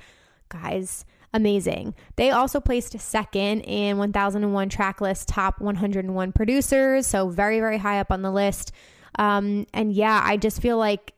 [0.49, 1.95] Guys, amazing.
[2.17, 7.07] They also placed second in 1001 Tracklist top 101 producers.
[7.07, 8.73] So very, very high up on the list.
[9.19, 11.15] Um, and yeah, I just feel like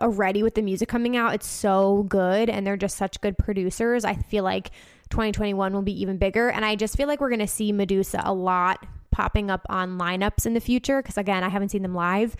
[0.00, 4.04] already with the music coming out, it's so good and they're just such good producers.
[4.04, 4.70] I feel like
[5.12, 6.48] 2021 will be even bigger.
[6.48, 9.98] And I just feel like we're going to see Meduza a lot popping up on
[9.98, 12.34] lineups in the future because, again, I haven't seen them live.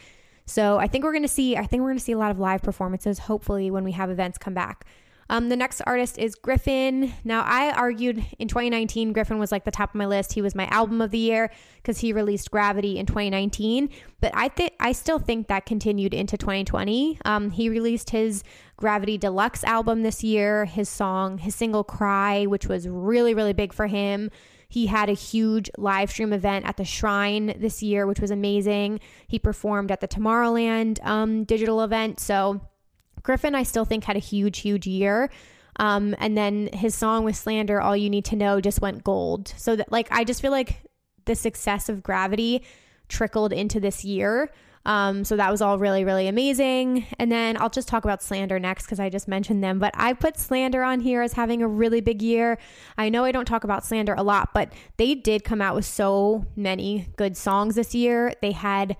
[0.46, 2.30] So I think we're going to see, I think we're going to see a lot
[2.30, 4.86] of live performances, hopefully, when we have events come back.
[5.30, 7.12] Um, the next artist is Gryffin.
[7.24, 10.32] Now, I argued in 2019, Gryffin was like the top of my list.
[10.32, 13.88] He was my album of the year because he released Gravity in 2019.
[14.20, 17.18] But I think I still think that continued into 2020.
[17.24, 18.42] Um, he released his
[18.76, 20.64] Gravity Deluxe album this year.
[20.64, 24.30] His song, his single "Cry," which was really really big for him.
[24.72, 29.00] He had a huge live stream event at the Shrine this year, which was amazing.
[29.28, 32.18] He performed at the Tomorrowland um, digital event.
[32.18, 32.62] So,
[33.24, 35.30] Gryffin, I still think, had a huge, huge year.
[35.76, 39.52] Um, and then his song with Slander, All You Need to Know, just went gold.
[39.56, 40.82] So, that, like, I just feel like
[41.24, 42.62] the success of Gravity
[43.08, 44.50] trickled into this year.
[44.84, 47.06] Um, so that was all really, really amazing.
[47.18, 49.78] And then I'll just talk about Slander next because I just mentioned them.
[49.78, 52.58] But I put Slander on here as having a really big year.
[52.98, 55.84] I know I don't talk about Slander a lot, but they did come out with
[55.84, 58.32] so many good songs this year.
[58.42, 58.96] They had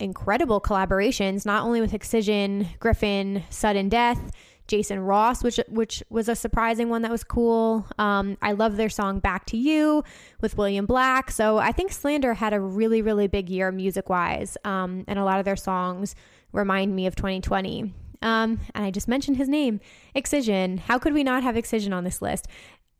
[0.00, 4.32] incredible collaborations, not only with Excision, Gryffin, Sudden Death.
[4.70, 7.84] Jason Ross, which which was a surprising one that was cool.
[7.98, 10.04] Um, I love their song "Back to You"
[10.40, 11.32] with William Black.
[11.32, 15.24] So I think Slander had a really really big year music wise, um, and a
[15.24, 16.14] lot of their songs
[16.52, 17.92] remind me of 2020.
[18.22, 19.80] Um, and I just mentioned his name,
[20.14, 20.78] Excision.
[20.78, 22.46] How could we not have Excision on this list?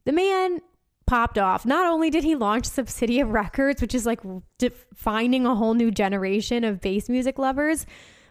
[0.07, 0.61] The man
[1.07, 1.67] popped off.
[1.67, 4.21] Not only did he launch Subsidia Records, which is like
[4.59, 7.87] defining a whole new generation of bass music lovers,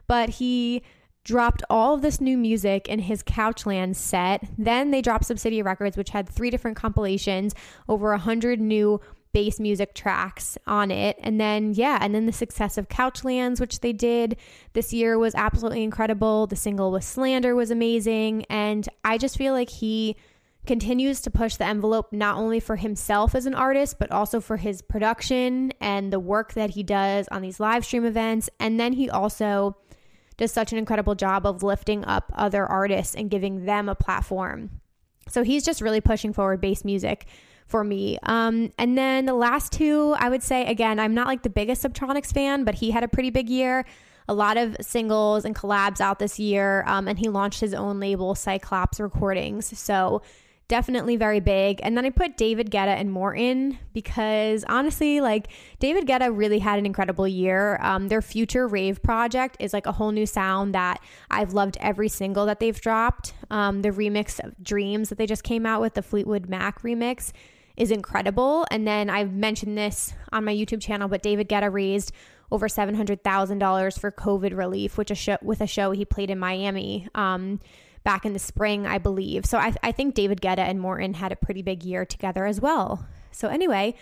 [0.08, 0.82] but he
[1.24, 4.48] dropped all of this new music in his Couchland set.
[4.58, 7.54] Then they dropped Subsidia Records, which had three different compilations,
[7.88, 9.02] over a hundred new
[9.32, 11.18] bass music tracks on it.
[11.22, 14.38] And then, yeah, and then the success of Couchlands, which they did
[14.74, 16.48] this year, was absolutely incredible.
[16.48, 18.46] The single with Slander was amazing.
[18.50, 20.16] And I just feel like he
[20.70, 24.56] continues to push the envelope not only for himself as an artist, but also for
[24.56, 28.52] his production and the work that he does on these live stream events.
[28.60, 29.76] And then he also
[30.38, 34.70] does such an incredible job of lifting up other artists and giving them a platform.
[35.28, 37.26] So he's just really pushing forward bass music
[37.66, 38.20] for me.
[38.22, 41.82] Um, and then the last two, I would say, again, I'm not like the biggest
[41.84, 43.86] Subtronics fan, but he had a pretty big year.
[44.28, 46.84] A lot of singles and collabs out this year.
[46.86, 49.76] Um, and he launched his own label, Cyclops Recordings.
[49.76, 50.22] So
[50.70, 51.80] definitely very big.
[51.84, 55.48] And then I put David Guetta and Morten because honestly, like
[55.80, 57.78] David Guetta really had an incredible year.
[57.82, 62.08] Um, their future rave project is like a whole new sound that I've loved every
[62.08, 63.34] single that they've dropped.
[63.50, 67.34] Um, the remix of Dreams that they just came out with, the Fleetwood Mac remix,
[67.76, 68.68] is incredible.
[68.70, 72.12] And then I've mentioned this on my YouTube channel, but David Guetta raised
[72.52, 77.08] over $700,000 for COVID relief, which a show with a show he played in Miami.
[77.16, 77.60] Um,
[78.04, 79.46] back in the spring, I believe.
[79.46, 82.62] So I, I think David Guetta and Morten had a pretty big year together as
[82.62, 83.06] well.
[83.32, 83.96] So anyway,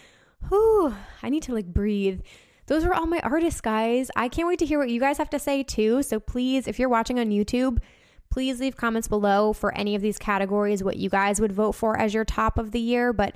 [0.49, 2.21] whew, I need to like breathe.
[2.67, 4.11] Those were all my artists, guys.
[4.15, 6.03] I can't wait to hear what you guys have to say too.
[6.03, 7.79] So please, if you're watching on YouTube,
[8.29, 11.97] please leave comments below for any of these categories, what you guys would vote for
[11.97, 13.13] as your top of the year.
[13.13, 13.35] But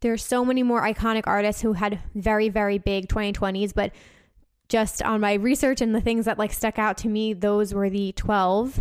[0.00, 3.92] there's so many more iconic artists who had very, very big 2020s, but
[4.68, 7.90] just on my research and the things that like stuck out to me, those were
[7.90, 8.80] the 12.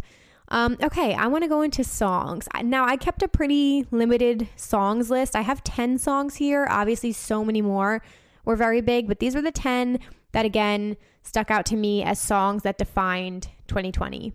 [0.49, 2.47] Um, okay, I want to go into songs.
[2.63, 5.35] Now, I kept a pretty limited songs list.
[5.35, 6.67] I have 10 songs here.
[6.69, 8.01] Obviously, so many more
[8.45, 9.99] were very big, but these were the 10
[10.31, 14.33] that again stuck out to me as songs that defined 2020.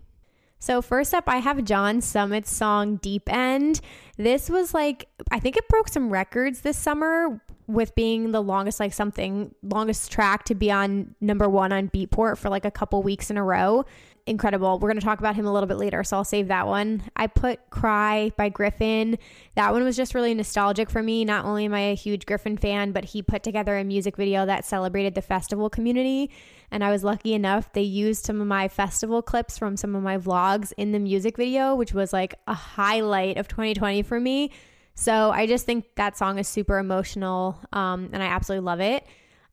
[0.57, 3.81] So, first up, I have John Summit's song Deep End.
[4.17, 8.79] This was like, I think it broke some records this summer with being the longest,
[8.79, 13.03] like something, longest track to be on number one on Beatport for like a couple
[13.03, 13.85] weeks in a row
[14.27, 14.79] incredible.
[14.79, 17.03] We're going to talk about him a little bit later, so I'll save that one.
[17.15, 19.19] I put Cry by Gryffin.
[19.55, 21.25] That one was just really nostalgic for me.
[21.25, 24.45] Not only am I a huge Gryffin fan, but he put together a music video
[24.45, 26.31] that celebrated the festival community.
[26.71, 30.01] And I was lucky enough, they used some of my festival clips from some of
[30.01, 34.51] my vlogs in the music video, which was like a highlight of 2020 for me.
[34.95, 39.05] So I just think that song is super emotional um, and I absolutely love it.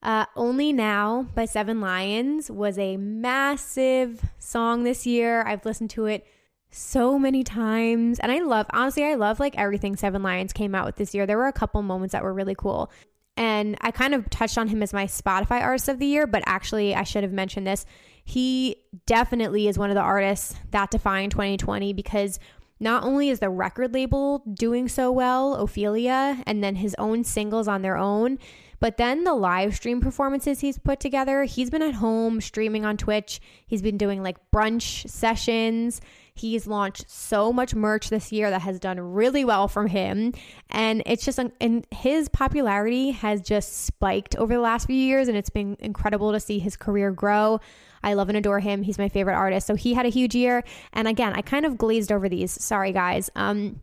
[0.03, 5.43] Uh, Only Now by Seven Lions was a massive song this year.
[5.43, 6.27] I've listened to it
[6.71, 8.19] so many times.
[8.19, 11.27] And I love, honestly, I love like everything Seven Lions came out with this year.
[11.27, 12.91] There were a couple moments that were really cool.
[13.37, 16.43] And I kind of touched on him as my Spotify artist of the year, but
[16.47, 17.87] actually, I should have mentioned this.
[18.25, 22.38] He definitely is one of the artists that defined 2020 because
[22.79, 27.69] not only is the record label doing so well, Ophelia, and then his own singles
[27.69, 28.38] on their own,
[28.83, 32.97] but then the live stream performances he's put together, he's been at home streaming on
[32.97, 33.40] Twitch.
[33.64, 36.01] He's been doing like brunch sessions.
[36.35, 40.35] He's launched so much merch this year that has done really well for him.
[40.68, 45.29] And it's just, and his popularity has just spiked over the last few years.
[45.29, 47.61] And it's been incredible to see his career grow.
[48.03, 48.83] I love and adore him.
[48.83, 49.68] He's my favorite artist.
[49.68, 50.64] So he had a huge year.
[50.92, 52.61] And again, I kind of glazed over these.
[52.61, 53.31] Sorry, guys.
[53.37, 53.81] Um,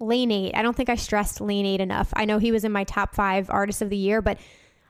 [0.00, 0.54] Lane 8.
[0.54, 2.12] I don't think I stressed Lane 8 enough.
[2.14, 4.38] I know he was in my top five artists of the year, but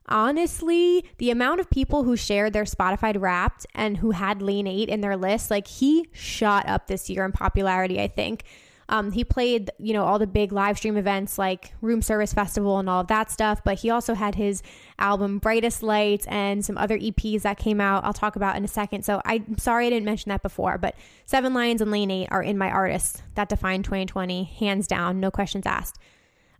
[0.08, 4.88] honestly, the amount of people who shared their Spotify wrapped and who had Lane 8
[4.88, 8.44] in their list, like he shot up this year in popularity, I think.
[8.88, 12.78] Um, he played, you know, all the big live stream events like Room Service Festival
[12.78, 14.62] and all of that stuff, but he also had his
[14.98, 18.04] album Brightest Lights and some other EPs that came out.
[18.04, 19.04] I'll talk about in a second.
[19.04, 20.94] So I'm sorry I didn't mention that before, but
[21.26, 25.30] Seven Lions and Lane 8 are in my artists that define 2020, hands down, no
[25.30, 25.98] questions asked.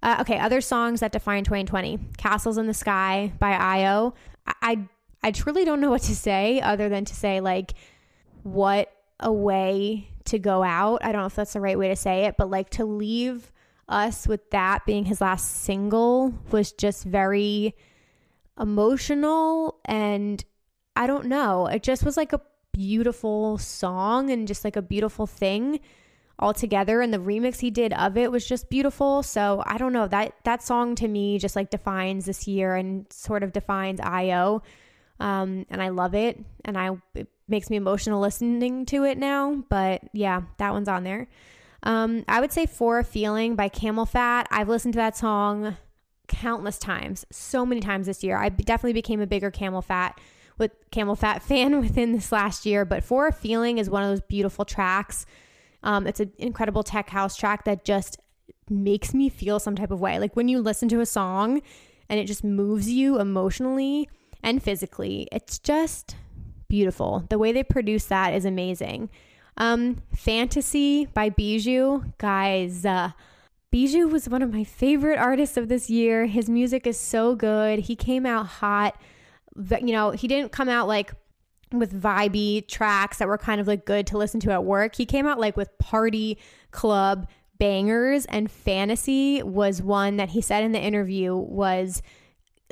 [0.03, 4.15] Uh, okay, other songs that define 2020 Castles in the Sky by Io.
[4.61, 4.87] I,
[5.23, 7.73] I truly don't know what to say other than to say, like,
[8.43, 11.05] what a way to go out.
[11.05, 13.53] I don't know if that's the right way to say it, but like to leave
[13.89, 17.75] us with that being his last single was just very
[18.59, 20.45] emotional and
[20.97, 21.67] I don't know.
[21.67, 22.41] It just was like a
[22.73, 25.81] beautiful song and just like a beautiful thing
[26.39, 29.23] altogether and the remix he did of it was just beautiful.
[29.23, 30.07] So, I don't know.
[30.07, 34.63] That that song to me just like defines this year and sort of defines IO.
[35.21, 36.91] Um, and I love it and I
[37.49, 39.65] makes me emotional listening to it now.
[39.69, 41.29] But yeah, that one's on there.
[41.83, 44.47] Um, I would say For a Feeling by CamelPhat.
[44.51, 45.77] I've listened to that song
[46.27, 48.39] countless times, so many times this year.
[48.39, 50.15] I definitely became a bigger CamelPhat
[50.59, 52.85] with CamelPhat fan within this last year.
[52.85, 55.27] But For a Feeling is one of those beautiful tracks.
[55.83, 58.19] Um, it's an incredible tech house track that just
[58.71, 60.19] makes me feel some type of way.
[60.19, 61.61] Like when you listen to a song
[62.09, 64.09] and it just moves you emotionally
[64.43, 66.17] and physically, it's just
[66.75, 67.25] beautiful.
[67.29, 69.09] The way they produce that is amazing.
[69.57, 72.85] Um, Fantasy by Bijou, guys.
[72.85, 73.13] Uh,
[73.71, 76.27] Bijou was one of my favorite artists of this year.
[76.27, 77.79] His music is so good.
[77.79, 79.01] He came out hot.
[79.57, 81.13] You know, he didn't come out like
[81.71, 84.97] with vibey tracks that were kind of like good to listen to at work.
[84.97, 86.39] He came out like with party
[86.73, 92.03] club bangers and fantasy was one that he said in the interview was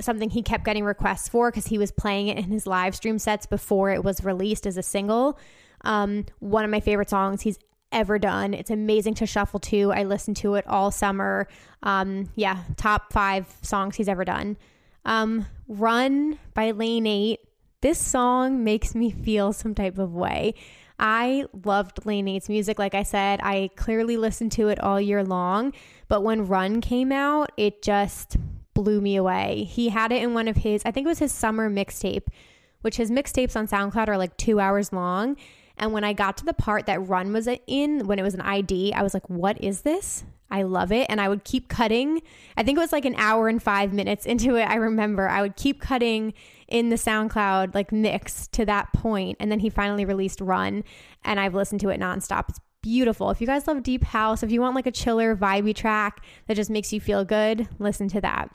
[0.01, 3.19] something he kept getting requests for because he was playing it in his live stream
[3.19, 5.39] sets before it was released as a single.
[5.83, 7.59] Um, one of my favorite songs he's
[7.91, 8.55] ever done.
[8.55, 9.93] It's amazing to shuffle to.
[9.93, 11.47] I listened to it all summer.
[11.83, 14.57] Um, yeah, top five songs he's ever done.
[15.05, 17.41] Um, Run by Lane 8.
[17.81, 20.55] This song makes me feel some type of way.
[20.99, 22.79] I loved Lane 8's music.
[22.79, 25.73] Like I said, I clearly listened to it all year long.
[26.09, 28.37] But when Run came out, it just
[28.75, 29.65] blew me away.
[29.65, 32.27] He had it in one of his, I think it was his summer mixtape,
[32.83, 35.37] which his mixtapes on SoundCloud are like two hours long.
[35.77, 38.41] And when I got to the part that Run was in, when it was an
[38.41, 40.25] ID, I was like, what is this?
[40.51, 41.07] I love it.
[41.09, 42.21] And I would keep cutting.
[42.57, 44.65] I think it was like an hour and five minutes into it.
[44.65, 46.35] I remember I would keep cutting
[46.69, 49.39] in the SoundCloud like mix to that point.
[49.41, 50.85] And then he finally released Run.
[51.25, 52.51] And I've listened to it nonstop.
[52.51, 53.31] It's beautiful.
[53.31, 56.55] If you guys love Deep House, if you want like a chiller, vibey track that
[56.55, 58.55] just makes you feel good, listen to that.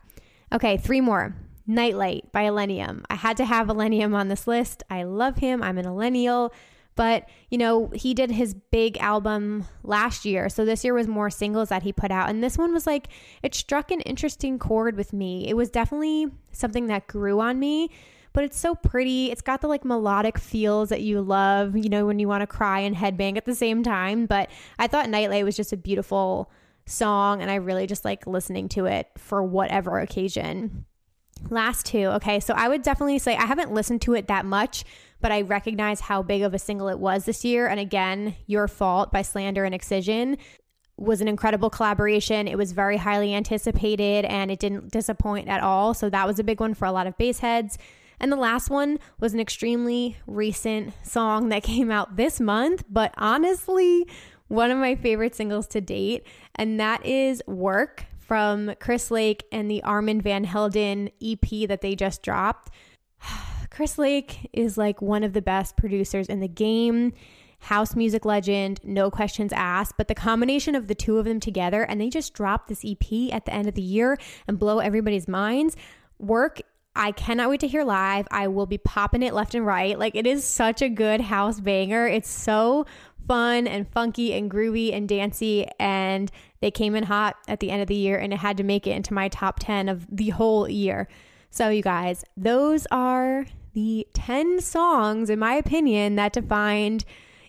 [0.53, 1.35] Okay, three more.
[1.65, 3.03] Nightlight by Illenium.
[3.09, 4.83] I had to have Illenium on this list.
[4.89, 5.61] I love him.
[5.61, 6.53] I'm an Illenial.
[6.95, 10.49] But, you know, he did his big album last year.
[10.49, 12.29] So this year was more singles that he put out.
[12.29, 13.09] And this one was like,
[13.43, 15.47] it struck an interesting chord with me.
[15.47, 17.91] It was definitely something that grew on me,
[18.33, 19.29] but it's so pretty.
[19.29, 22.47] It's got the like melodic feels that you love, you know, when you want to
[22.47, 24.25] cry and headbang at the same time.
[24.25, 26.49] But I thought Nightlight was just a beautiful
[26.87, 27.41] song.
[27.41, 30.85] And I really just like listening to it for whatever occasion.
[31.49, 32.05] Last two.
[32.05, 32.39] Okay.
[32.39, 34.83] So I would definitely say I haven't listened to it that much
[35.21, 37.67] but I recognize how big of a single it was this year.
[37.67, 40.37] And again, Your Fault by Slander and Excision
[40.97, 42.47] was an incredible collaboration.
[42.47, 45.93] It was very highly anticipated and it didn't disappoint at all.
[45.93, 47.77] So that was a big one for a lot of bass heads.
[48.19, 53.13] And the last one was an extremely recent song that came out this month, but
[53.17, 54.07] honestly,
[54.47, 56.25] one of my favorite singles to date.
[56.55, 61.95] And that is Work from Chris Lake and the Armand Van Helden EP that they
[61.95, 62.71] just dropped.
[63.69, 67.13] Chris Lake is like one of the best producers in the game,
[67.59, 69.95] house music legend, no questions asked.
[69.97, 73.33] But the combination of the two of them together, and they just dropped this EP
[73.33, 74.17] at the end of the year
[74.47, 75.75] and blow everybody's minds.
[76.19, 76.61] Work
[76.97, 78.27] I cannot wait to hear live.
[78.31, 79.97] I will be popping it left and right.
[79.97, 82.07] Like it is such a good house banger.
[82.07, 82.87] It's so
[83.27, 87.81] fun and funky and groovy and dancey and they came in hot at the end
[87.81, 90.29] of the year and it had to make it into my top 10 of the
[90.29, 91.07] whole year.
[91.49, 97.05] So you guys, those are the 10 songs, in my opinion, that defined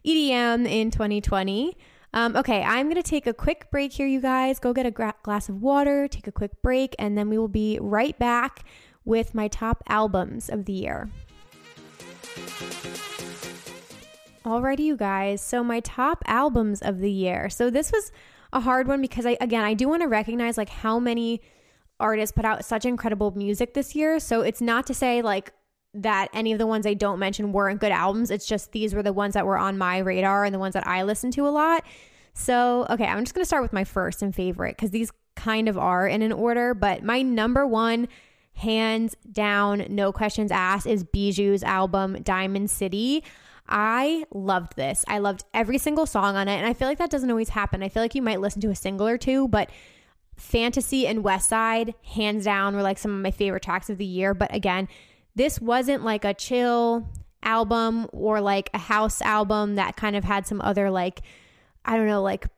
[0.06, 1.76] EDM in 2020.
[2.14, 4.58] Um, okay, I'm going to take a quick break here, you guys.
[4.58, 7.48] Go get a gra- glass of water, take a quick break, and then we will
[7.48, 8.64] be right back
[9.04, 11.08] with my top albums of the year.
[14.48, 15.42] Alrighty, you guys.
[15.42, 17.50] So, my top albums of the year.
[17.50, 18.10] So, this was
[18.52, 21.42] a hard one because I, again, I do want to recognize like how many
[22.00, 24.18] artists put out such incredible music this year.
[24.18, 25.52] So, it's not to say like,
[25.94, 28.30] that any of the ones I don't mention weren't good albums.
[28.30, 30.86] It's just these were the ones that were on my radar and the ones that
[30.86, 31.84] I listened to a lot.
[32.34, 35.68] So, okay, I'm just going to start with my first and favorite because these kind
[35.68, 38.06] of are in an order, but my number one,
[38.54, 43.24] hands down, no questions asked, is Bijou's album Diamond City.
[43.68, 45.04] I loved this.
[45.08, 46.56] I loved every single song on it.
[46.56, 47.82] And I feel like that doesn't always happen.
[47.82, 49.70] I feel like you might listen to a single or two, but
[50.36, 54.04] Fantasy and West Side, hands down, were like some of my favorite tracks of the
[54.04, 54.34] year.
[54.34, 54.88] But again,
[55.34, 57.06] this wasn't like a chill
[57.42, 61.20] album or like a house album that kind of had some other like
[61.84, 62.48] I don't know like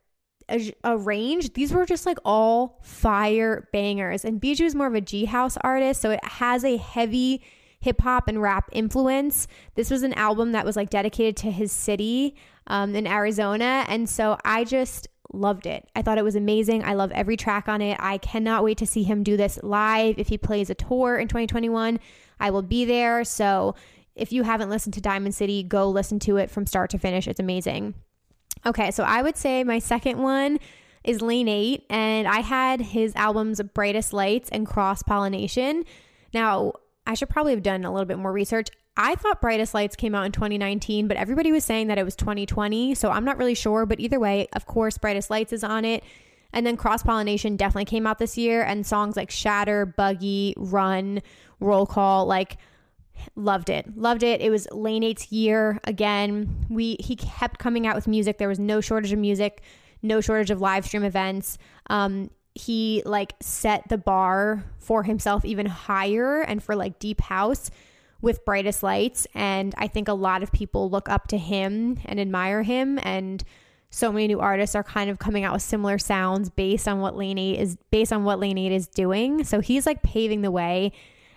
[0.48, 1.52] a, a range.
[1.52, 4.24] These were just like all fire bangers.
[4.24, 7.42] And Bijou is more of a G house artist, so it has a heavy
[7.81, 9.47] hip hop and rap influence.
[9.74, 14.09] This was an album that was like dedicated to his city um, in Arizona, and
[14.09, 15.89] so I just loved it.
[15.95, 16.85] I thought it was amazing.
[16.85, 17.97] I love every track on it.
[18.01, 21.28] I cannot wait to see him do this live if he plays a tour in
[21.28, 22.01] 2021.
[22.39, 23.24] I will be there.
[23.24, 23.74] So
[24.14, 27.28] if you haven't listened to Diamond City, go listen to it from start to finish.
[27.28, 27.95] It's amazing.
[28.66, 30.59] Okay, so I would say my second one
[31.03, 35.85] is Lane 8, and I had his albums Brightest Lights and Cross Pollination.
[36.35, 36.74] Now,
[37.11, 38.68] I should probably have done a little bit more research.
[38.96, 42.14] I thought Brightest Lights came out in 2019, but everybody was saying that it was
[42.14, 43.84] 2020, so I'm not really sure.
[43.84, 46.04] But either way, of course, Brightest Lights is on it.
[46.52, 51.20] And then Cross Pollination definitely came out this year, and songs like Shatter, Buggy, Run,
[51.58, 52.58] Roll Call, like
[53.34, 53.96] loved it.
[53.96, 54.40] Loved it.
[54.40, 56.64] It was Lane 8's year again.
[56.70, 58.38] We he kept coming out with music.
[58.38, 59.62] There was no shortage of music,
[60.00, 61.58] no shortage of live stream events.
[61.88, 62.30] Um,
[62.61, 67.70] he like set the bar for himself even higher and for like deep house
[68.20, 72.20] with brightest lights and i think a lot of people look up to him and
[72.20, 73.44] admire him and
[73.90, 77.16] so many new artists are kind of coming out with similar sounds based on what
[77.16, 79.42] Lane 8 is based on what Lane 8 is doing.
[79.42, 80.92] So he's like paving the way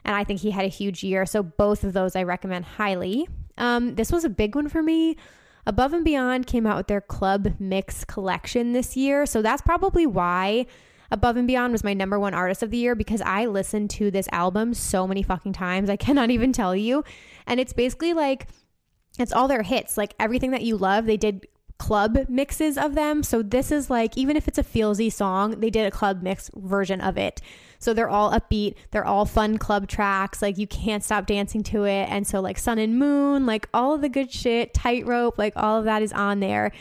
[0.05, 1.25] and I think he had a huge year.
[1.25, 3.27] So both of those I recommend highly.
[3.57, 5.17] Um, this was a big one for me.
[5.65, 9.25] Above and Beyond came out with their club mix collection this year.
[9.25, 10.67] So that's probably why
[11.13, 14.09] Above and Beyond was my number one artist of the year because I listened to
[14.09, 15.87] this album so many fucking times.
[15.87, 17.03] I cannot even tell you.
[17.45, 18.47] And it's basically like,
[19.19, 19.95] it's all their hits.
[19.95, 21.45] Like everything that you love, they did
[21.77, 23.21] club mixes of them.
[23.21, 26.49] So this is like, even if it's a feelsy song, they did a club mix
[26.55, 27.41] version of it.
[27.77, 30.41] So they're all upbeat, they're all fun club tracks.
[30.41, 32.09] Like you can't stop dancing to it.
[32.09, 35.77] And so, like Sun and Moon, like all of the good shit, Tightrope, like all
[35.77, 36.71] of that is on there.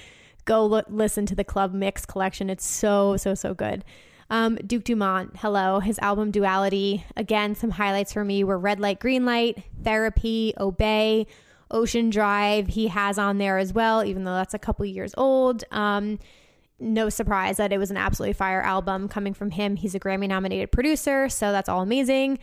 [0.46, 2.48] Go look, listen to the club mix collection.
[2.48, 3.84] It's so, so, so good.
[4.32, 5.78] Um, Duke Dumont, hello.
[5.80, 7.04] His album Duality.
[7.18, 11.26] Again, some highlights for me were Red Light, Green Light, Therapy, Obey,
[11.70, 12.68] Ocean Drive.
[12.68, 15.64] He has on there as well, even though that's a couple years old.
[15.70, 16.18] Um,
[16.80, 19.76] no surprise that it was an absolutely fire album coming from him.
[19.76, 22.38] He's a Grammy nominated producer, so that's all amazing.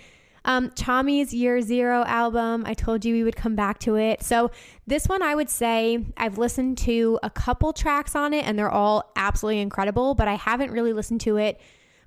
[0.45, 4.21] Um, Tchami's Year Zero album, I told you we would come back to it.
[4.21, 4.51] So,
[4.85, 8.69] this one I would say I've listened to a couple tracks on it and they're
[8.69, 11.59] all absolutely incredible, but I haven't really listened to it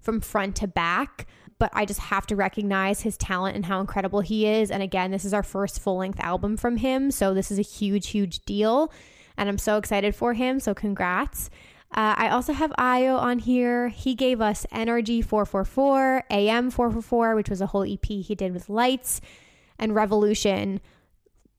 [0.03, 1.27] from front to back.
[1.59, 4.71] But I just have to recognize his talent and how incredible he is.
[4.71, 7.11] And again, this is our first full length album from him.
[7.11, 8.93] So, this is a huge, huge deal.
[9.37, 10.59] And I'm so excited for him.
[10.59, 11.51] So, congrats.
[11.95, 13.89] Uh, I also have Ayo on here.
[13.89, 18.71] He gave us Energy 444, AM 444, which was a whole EP he did with
[18.71, 19.21] Lights,
[19.79, 20.81] and Revolution,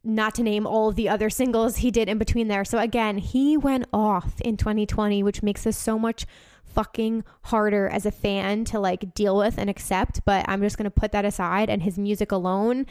[0.04, 2.66] not to name all of the other singles he did in between there.
[2.66, 6.26] So again, he went off in 2020, which makes this so much
[6.74, 10.22] fucking harder as a fan to like deal with and accept.
[10.26, 12.86] But I'm just going to put that aside, and his music alone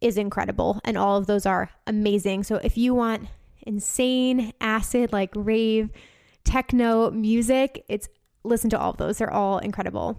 [0.00, 0.80] is incredible.
[0.84, 2.44] And all of those are amazing.
[2.44, 3.28] So if you want
[3.66, 5.90] insane acid, like rave,
[6.44, 7.84] techno music.
[7.88, 8.08] It's
[8.44, 9.18] listen to all of those.
[9.18, 10.18] They're all incredible.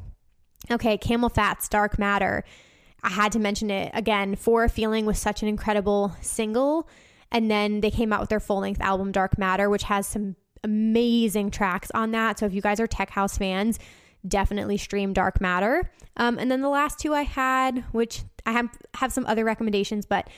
[0.71, 2.43] Okay, CamelPhat's Dark Matter.
[3.03, 4.35] I had to mention it again.
[4.35, 6.87] For Feeling was such an incredible single.
[7.31, 10.35] And then they came out with their full length album, Dark Matter, which has some
[10.63, 12.39] amazing tracks on that.
[12.39, 13.79] So if you guys are Tech House fans,
[14.27, 15.91] definitely stream Dark Matter.
[16.17, 20.05] Um, and then the last two I had, which I have, have some other recommendations,
[20.05, 20.29] but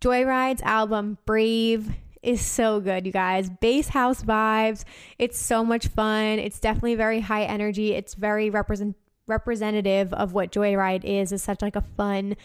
[0.00, 1.90] Joyryde's album, Brave,
[2.22, 3.50] is so good, you guys.
[3.50, 4.84] Bass house vibes.
[5.18, 6.38] It's so much fun.
[6.38, 7.92] It's definitely very high energy.
[7.92, 11.32] It's very represent representative of what Joyride is.
[11.32, 12.36] Is such like a fun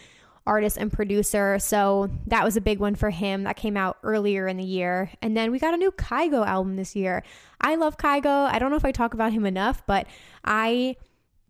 [0.48, 1.58] artist and producer.
[1.58, 3.44] So that was a big one for him.
[3.44, 5.10] That came out earlier in the year.
[5.22, 7.22] And then we got a new Kygo album this year.
[7.60, 8.50] I love Kygo.
[8.50, 10.06] I don't know if I talk about him enough, but
[10.44, 10.96] I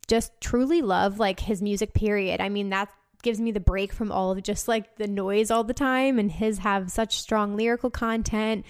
[0.09, 2.41] just truly love like his music period.
[2.41, 2.91] I mean, that
[3.23, 6.31] gives me the break from all of just like the noise all the time and
[6.31, 8.65] his have such strong lyrical content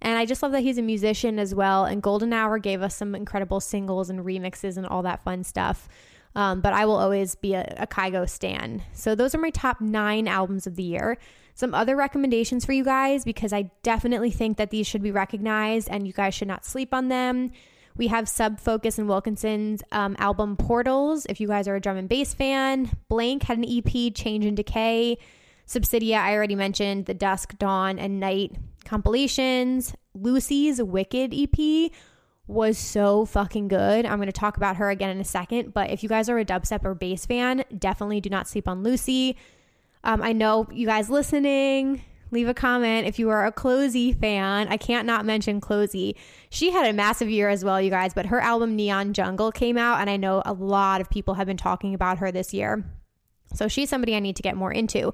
[0.00, 2.96] and I just love that he's a musician as well and Golden Hour gave us
[2.96, 5.88] some incredible singles and remixes and all that fun stuff
[6.34, 9.80] um, but I will always be a, a Kygo stan so those are my top
[9.80, 11.18] nine albums of the year
[11.54, 15.88] some other recommendations for you guys because I definitely think that these should be recognized
[15.90, 17.52] and you guys should not sleep on them
[17.96, 21.26] we have Sub Focus and Wilkinson's um, album Portals.
[21.26, 24.56] If you guys are a drum and bass fan, Blanke had an EP, Change and
[24.56, 25.18] Decay.
[25.66, 29.94] Subsidia, I already mentioned the Dusk, Dawn, and Night compilations.
[30.14, 31.90] Lucy's Wicked EP
[32.46, 34.04] was so fucking good.
[34.04, 36.38] I'm going to talk about her again in a second, but if you guys are
[36.38, 39.36] a dubstep or bass fan, definitely do not sleep on Lucy.
[40.04, 44.66] Um, I know you guys listening leave a comment if you are a Closey fan.
[44.68, 46.16] I can't not mention Closey.
[46.50, 49.76] She had a massive year as well, you guys, but her album Neon Jungle came
[49.76, 52.84] out, and I know a lot of people have been talking about her this year.
[53.54, 55.12] So she's somebody I need to get more into.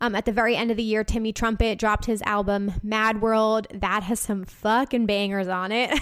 [0.00, 3.66] Um, at the very end of the year, Timmy Trumpet dropped his album Mad World.
[3.74, 5.98] That has some fucking bangers on it.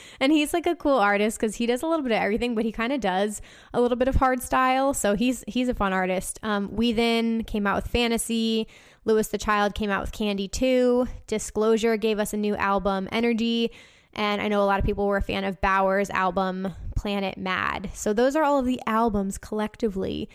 [0.20, 2.64] and he's like a cool artist because he does a little bit of everything, but
[2.64, 3.40] he kind of does
[3.72, 4.92] a little bit of hard style.
[4.92, 6.38] So he's he's a fun artist.
[6.42, 8.66] Um, we then came out with Fantasy.
[9.06, 11.08] Louis the Child came out with Candy 2.
[11.26, 13.70] Disclosure gave us a new album, Energy.
[14.12, 17.90] And I know a lot of people were a fan of Baauer's album, Planet Mad.
[17.94, 20.28] So those are all of the albums collectively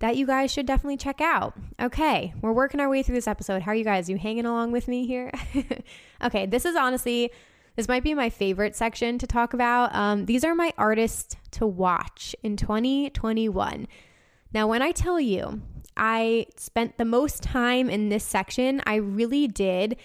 [0.00, 1.54] that you guys should definitely check out.
[1.80, 3.62] Okay, we're working our way through this episode.
[3.62, 4.10] How are you guys?
[4.10, 5.30] You hanging along with me here?
[6.24, 7.30] okay, this is honestly,
[7.76, 9.94] this might be my favorite section to talk about.
[9.94, 13.86] Um, these are my artists to watch in 2021.
[14.52, 15.62] Now, when I tell you
[15.96, 19.96] I spent the most time in this section, I really did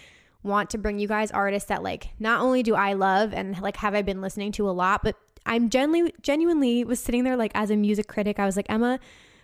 [0.42, 3.76] want to bring you guys artists that like not only do I love and like
[3.78, 5.16] have I been listening to a lot, but
[5.46, 9.00] I'm genuinely genuinely was sitting there like as a music critic, I was like, Emma,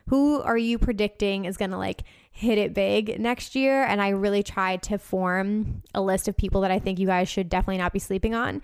[0.09, 3.85] who are you predicting is going to like hit it big next year?
[3.85, 7.29] And I really tried to form a list of people that I think you guys
[7.29, 8.63] should definitely not be sleeping on.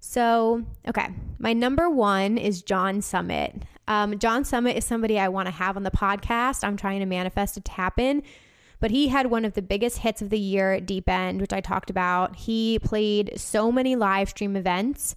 [0.00, 1.08] So, okay,
[1.38, 3.62] my number one is John Summit.
[3.88, 6.64] Um, John Summit is somebody I want to have on the podcast.
[6.64, 8.22] I'm trying to manifest it to happen.
[8.78, 11.52] But he had one of the biggest hits of the year at Deep End, which
[11.52, 12.36] I talked about.
[12.36, 15.14] He played so many live stream events.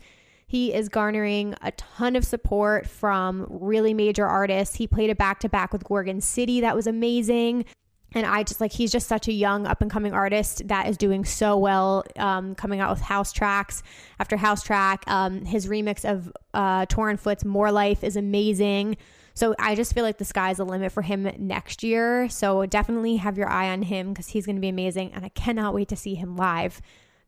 [0.49, 4.75] He is garnering a ton of support from really major artists.
[4.75, 6.61] He played a back to back with Gorgon City.
[6.61, 7.65] That was amazing.
[8.15, 10.97] And I just like, he's just such a young up and coming artist that is
[10.97, 13.83] doing so well, um, coming out with house tracks
[14.19, 15.03] after house track.
[15.05, 18.97] Um, his remix of uh, Torren Foot's More Life is amazing.
[19.35, 22.27] So I just feel like the sky's the limit for him next year.
[22.27, 25.13] So definitely have your eye on him because he's going to be amazing.
[25.13, 26.81] And I cannot wait to see him live.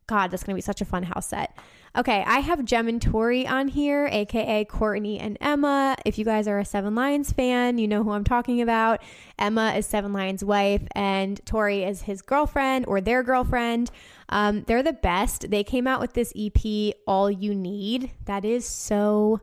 [0.08, 1.56] God, that's going to be such a fun house set.
[1.94, 5.94] Okay, I have Jem and Tori on here, aka Courtney and Emma.
[6.06, 9.02] If you guys are a Seven Lions fan, you know who I'm talking about.
[9.38, 13.90] Emma is Seven Lions' wife, and Tori is his girlfriend or their girlfriend.
[14.30, 15.50] Um, they're the best.
[15.50, 18.10] They came out with this EP, All You Need.
[18.24, 19.42] That is so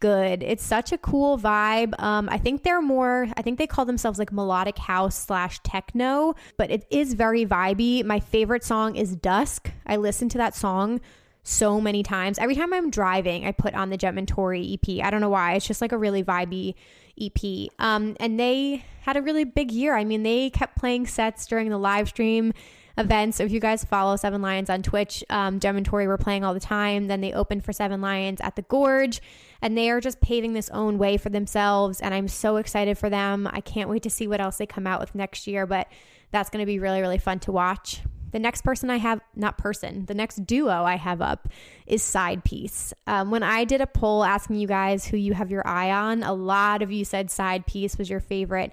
[0.00, 0.42] good.
[0.42, 1.92] It's such a cool vibe.
[2.02, 6.36] Um, I think they're more, I think they call themselves like melodic house slash techno,
[6.56, 8.02] but it is very vibey.
[8.02, 9.70] My favorite song is Dusk.
[9.86, 11.02] I listen to that song
[11.42, 12.38] so many times.
[12.38, 15.04] Every time I'm driving, I put on the Jem and Tori EP.
[15.04, 15.54] I don't know why.
[15.54, 16.74] It's just like a really vibey
[17.20, 17.70] EP.
[17.78, 19.96] Um, and they had a really big year.
[19.96, 22.52] I mean, they kept playing sets during the live stream
[22.96, 23.38] events.
[23.38, 26.44] So if you guys follow Seven Lions on Twitch, um, Jem and Tori were playing
[26.44, 27.08] all the time.
[27.08, 29.20] Then they opened for Seven Lions at the Gorge,
[29.60, 32.00] and they are just paving this own way for themselves.
[32.00, 33.48] And I'm so excited for them.
[33.50, 35.66] I can't wait to see what else they come out with next year.
[35.66, 35.88] But
[36.30, 38.02] that's going to be really, really fun to watch.
[38.32, 41.48] The next person I have, not person, the next duo I have up
[41.86, 42.92] is Side Piece.
[43.06, 46.22] Um, when I did a poll asking you guys who you have your eye on,
[46.22, 48.72] a lot of you said Side Piece was your favorite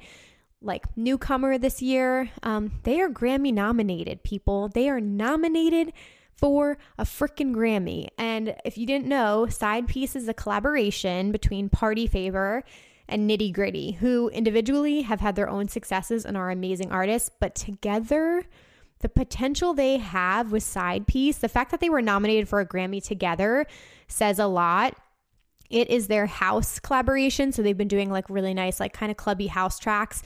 [0.62, 2.30] like newcomer this year.
[2.44, 4.70] Um, they are Grammy nominated, people.
[4.70, 5.94] They are nominated
[6.36, 8.08] for a freaking Grammy.
[8.18, 12.64] And if you didn't know, Side Piece is a collaboration between Party Favor
[13.10, 17.56] and Nitty Gritty, who individually have had their own successes and are amazing artists, but
[17.56, 18.46] together
[19.02, 22.66] the potential they have with Side Piece, the fact that they were nominated for a
[22.66, 23.66] Grammy together
[24.08, 24.96] says a lot.
[25.70, 27.52] It is their house collaboration.
[27.52, 30.24] So they've been doing like really nice, like kind of clubby house tracks.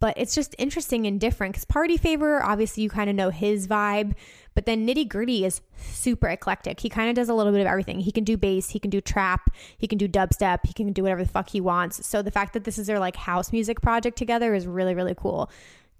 [0.00, 3.66] But it's just interesting and different because Party Favor, obviously, you kind of know his
[3.66, 4.14] vibe.
[4.54, 6.80] But then Nitty Gritty is super eclectic.
[6.80, 8.00] He kind of does a little bit of everything.
[8.00, 11.02] He can do bass, he can do trap, he can do dubstep, he can do
[11.02, 12.06] whatever the fuck he wants.
[12.06, 15.14] So the fact that this is their like house music project together is really, really
[15.16, 15.50] cool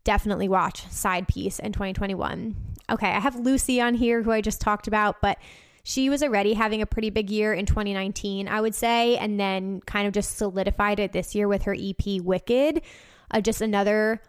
[0.04, 2.54] definitely watch Side Piece in 2021.
[2.90, 5.38] Okay, I have Lucy on here who I just talked about, but
[5.82, 9.80] she was already having a pretty big year in 2019, I would say, and then
[9.82, 12.82] kind of just solidified it this year with her EP Wicked.
[13.30, 14.20] Uh, just another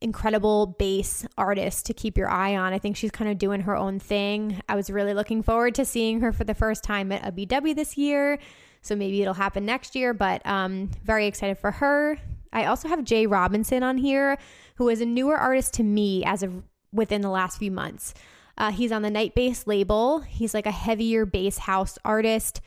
[0.00, 2.72] incredible bass artist to keep your eye on.
[2.72, 4.60] I think she's kind of doing her own thing.
[4.68, 7.74] I was really looking forward to seeing her for the first time at a BW
[7.74, 8.38] this year.
[8.82, 12.18] So maybe it'll happen next year, but um, very excited for her.
[12.54, 14.38] I also have Jay Robinson on here,
[14.76, 18.14] who is a newer artist to me as of within the last few months.
[18.56, 20.20] Uh, he's on the Night Bass label.
[20.20, 22.60] He's like a heavier bass house artist.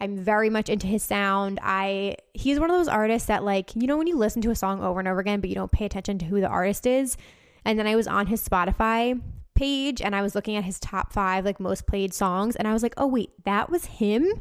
[0.00, 1.60] I'm very much into his sound.
[1.62, 4.56] I he's one of those artists that like, you know when you listen to a
[4.56, 7.16] song over and over again but you don't pay attention to who the artist is?
[7.64, 9.20] And then I was on his Spotify
[9.54, 12.72] page and I was looking at his top 5 like most played songs and I
[12.72, 14.40] was like, "Oh wait, that was him?"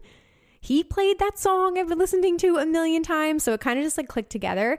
[0.61, 3.83] He played that song I've been listening to a million times, so it kind of
[3.83, 4.77] just like clicked together.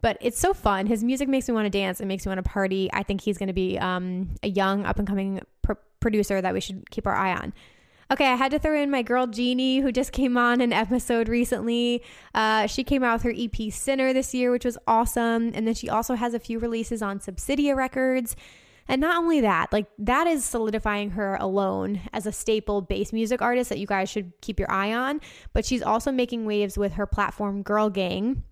[0.00, 0.86] But it's so fun.
[0.86, 2.00] His music makes me want to dance.
[2.00, 2.88] It makes me want to party.
[2.92, 6.54] I think he's going to be um, a young, up and coming pr- producer that
[6.54, 7.52] we should keep our eye on.
[8.10, 11.28] Okay, I had to throw in my girl Jeannie, who just came on an episode
[11.28, 12.02] recently.
[12.34, 15.50] Uh, she came out with her EP Sinner this year, which was awesome.
[15.54, 18.36] And then she also has a few releases on Subsidia Records.
[18.86, 23.40] And not only that, like that is solidifying her alone as a staple bass music
[23.40, 25.20] artist that you guys should keep your eye on.
[25.52, 28.44] But she's also making waves with her platform Girl Gang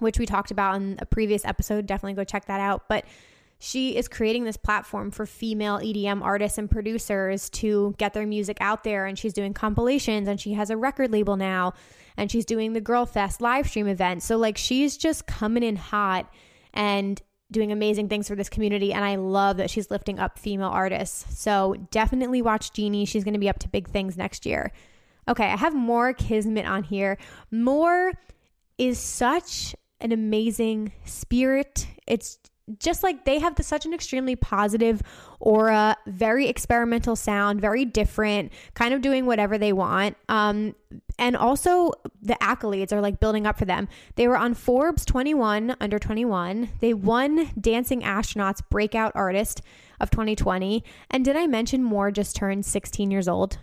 [0.00, 1.86] which we talked about in a previous episode.
[1.86, 2.88] Definitely go check that out.
[2.88, 3.04] But
[3.60, 8.56] she is creating this platform for female EDM artists and producers to get their music
[8.60, 9.06] out there.
[9.06, 11.74] And she's doing compilations and she has a record label now
[12.16, 14.22] and she's doing the Girl Fest live stream event.
[14.22, 16.32] So, like, she's just coming in hot
[16.72, 17.20] and
[17.50, 18.92] doing amazing things for this community.
[18.92, 21.24] And I love that she's lifting up female artists.
[21.38, 23.04] So, definitely watch Jeannie.
[23.04, 24.72] She's going to be up to big things next year.
[25.28, 27.18] Okay, I have Moore Kismet on here.
[27.50, 28.12] Moore
[28.78, 31.86] is such an amazing spirit.
[32.06, 32.38] It's
[32.78, 35.02] just like they have the, such an extremely positive
[35.40, 40.16] aura, very experimental sound, very different, kind of doing whatever they want.
[40.28, 40.74] Um,
[41.18, 43.88] and also the accolades are like building up for them.
[44.16, 46.70] They were on Forbes 21 under 21.
[46.80, 49.62] They won Dancing Astronauts Breakout Artist
[50.00, 50.84] of 2020.
[51.10, 53.58] And did I mention Moore just turned 16 years old?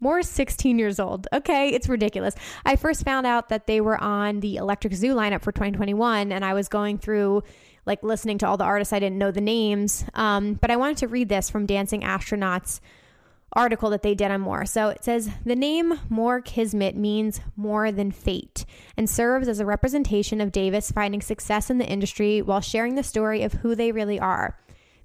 [0.00, 1.28] Moore 16 years old.
[1.32, 2.34] Okay, it's ridiculous.
[2.64, 6.42] I first found out that they were on the Electric Zoo lineup for 2021, and
[6.42, 7.42] I was going through
[7.86, 10.04] like listening to all the artists I didn't know the names.
[10.14, 12.80] Um, but I wanted to read this from Dancing Astronauts
[13.52, 14.64] article that they did on Moore.
[14.64, 18.64] So it says the name Moore Kismet means more than fate
[18.96, 23.02] and serves as a representation of Davis finding success in the industry while sharing the
[23.02, 24.56] story of who they really are.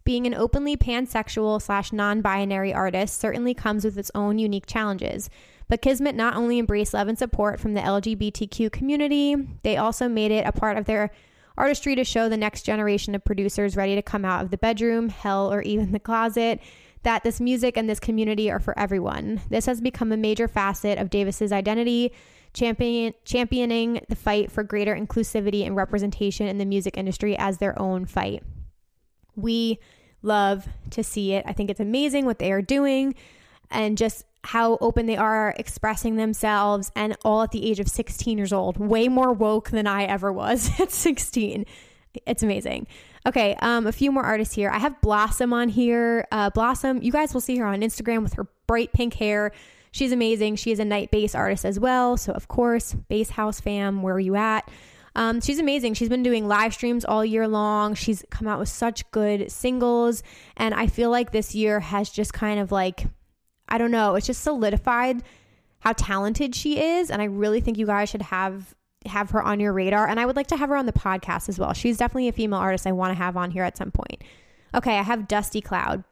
[0.03, 5.31] Being an openly pansexual slash non binary artist certainly comes with its own unique challenges.
[5.67, 10.29] But Kismet not only embraced love and support from the LGBTQ community, they also made
[10.29, 11.09] it a part of their
[11.57, 15.09] artistry to show the next generation of producers ready to come out of the bedroom,
[15.09, 16.59] hell, or even the closet
[17.03, 19.39] that this music and this community are for everyone.
[19.49, 22.11] This has become a major facet of Davis's identity,
[22.53, 27.79] champion, championing the fight for greater inclusivity and representation in the music industry as their
[27.79, 28.41] own fight.
[29.35, 29.79] We
[30.23, 31.45] love to see it.
[31.45, 33.13] I think it's amazing what they are doing
[33.69, 38.37] and just how open they are expressing themselves and all at the age of 16
[38.37, 38.77] years old.
[38.77, 41.65] Way more woke than I ever was at 16.
[42.25, 42.87] It's amazing.
[43.27, 44.69] Okay, um, a few more artists here.
[44.69, 46.27] I have Blossom on here.
[46.31, 49.51] Uh, Blossom, you guys will see her on Instagram with her bright pink hair.
[49.91, 50.57] She's amazing.
[50.57, 52.17] She is a night bass artist as well.
[52.17, 54.69] So, of course, Bass House fam, where are you at?
[55.15, 55.93] Um, she's amazing.
[55.93, 57.95] She's been doing live streams all year long.
[57.95, 60.21] She's come out with such good singles.
[60.57, 63.05] And I feel like this year has just kind of like,
[63.67, 65.23] I don't know, it's just solidified
[65.79, 67.11] how talented she is.
[67.11, 68.73] And I really think you guys should have
[69.05, 70.07] have her on your radar.
[70.07, 71.73] And I would like to have her on the podcast as well.
[71.73, 74.23] She's definitely a female artist I want to have on here at some point.
[74.73, 76.03] Okay, I have Dusty Cloud.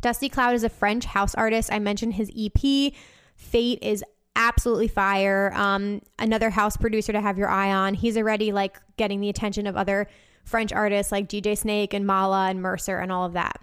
[0.00, 1.72] Dusty Cloud is a French house artist.
[1.72, 2.92] I mentioned his EP.
[3.36, 4.04] Fate is
[4.36, 5.52] absolutely fire.
[5.54, 7.94] Um, another house producer to have your eye on.
[7.94, 10.06] He's already like getting the attention of other
[10.44, 13.60] French artists like DJ Snake and Malaa and Mercer and all of that.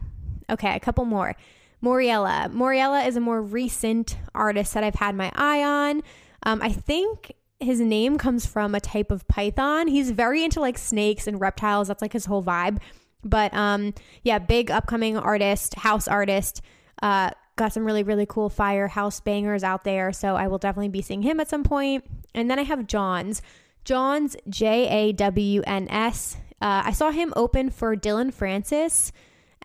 [0.49, 1.35] Okay, a couple more.
[1.81, 2.49] Moriella.
[2.51, 6.03] Moriella is a more recent artist that I've had my eye on.
[6.43, 9.87] Um, I think his name comes from a type of python.
[9.87, 11.87] He's very into like snakes and reptiles.
[11.87, 12.79] That's like his whole vibe.
[13.23, 16.61] But um, yeah, big upcoming artist, house artist.
[17.01, 20.13] Uh, got some really really cool fire house bangers out there.
[20.13, 22.05] So I will definitely be seeing him at some point.
[22.33, 23.41] And then I have Jawns.
[23.83, 26.37] Jawns J A W N S.
[26.61, 29.11] Uh, I saw him open for Dillon Francis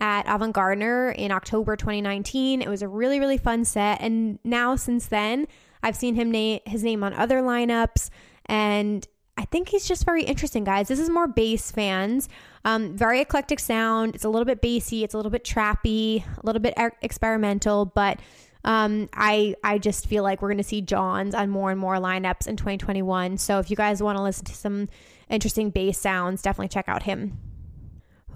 [0.03, 2.61] at Avant Gardner in October 2019.
[2.61, 5.47] It was a really really fun set, and now since then
[5.83, 8.11] I've seen him name his name on other lineups,
[8.47, 9.07] and
[9.39, 10.89] I think he's just very interesting, guys.
[10.89, 12.29] This is more bass fans.
[12.65, 14.15] Um, very eclectic sound.
[14.15, 15.05] It's a little bit bassy.
[15.05, 18.19] It's a little bit trappy, a little bit er- experimental, but
[18.65, 21.97] um, I I just feel like we're going to see Jawns on more and more
[21.97, 23.39] lineups in 2021.
[23.39, 24.89] So if you guys want to listen to some
[25.31, 27.52] interesting bass sounds, definitely check out him.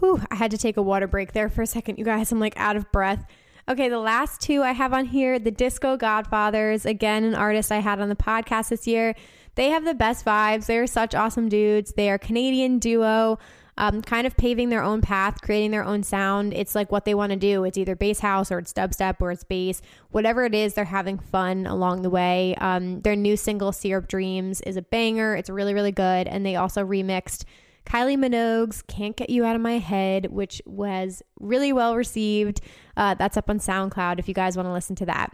[0.00, 2.30] Whew, I had to take a water break there for a second, you guys.
[2.32, 3.24] I'm like out of breath.
[3.68, 7.78] Okay, the last two I have on here the Disco Godfathers, again, an artist I
[7.78, 9.14] had on the podcast this year.
[9.56, 10.66] They have the best vibes.
[10.66, 11.94] They're such awesome dudes.
[11.96, 13.38] They are Canadian duo.
[13.78, 16.54] Um, kind of paving their own path, creating their own sound.
[16.54, 17.64] It's like what they want to do.
[17.64, 19.82] It's either bass house or it's dubstep or it's bass.
[20.12, 22.54] Whatever it is, they're having fun along the way.
[22.56, 25.36] Um, their new single, Syrup Dreams, is a banger.
[25.36, 26.26] It's really, really good.
[26.26, 27.44] And they also remixed
[27.86, 32.60] Kylie Minogue's Can't Get You Out of My Head, which was really well received.
[32.96, 35.32] Uh, that's up on SoundCloud if you guys want to listen to that.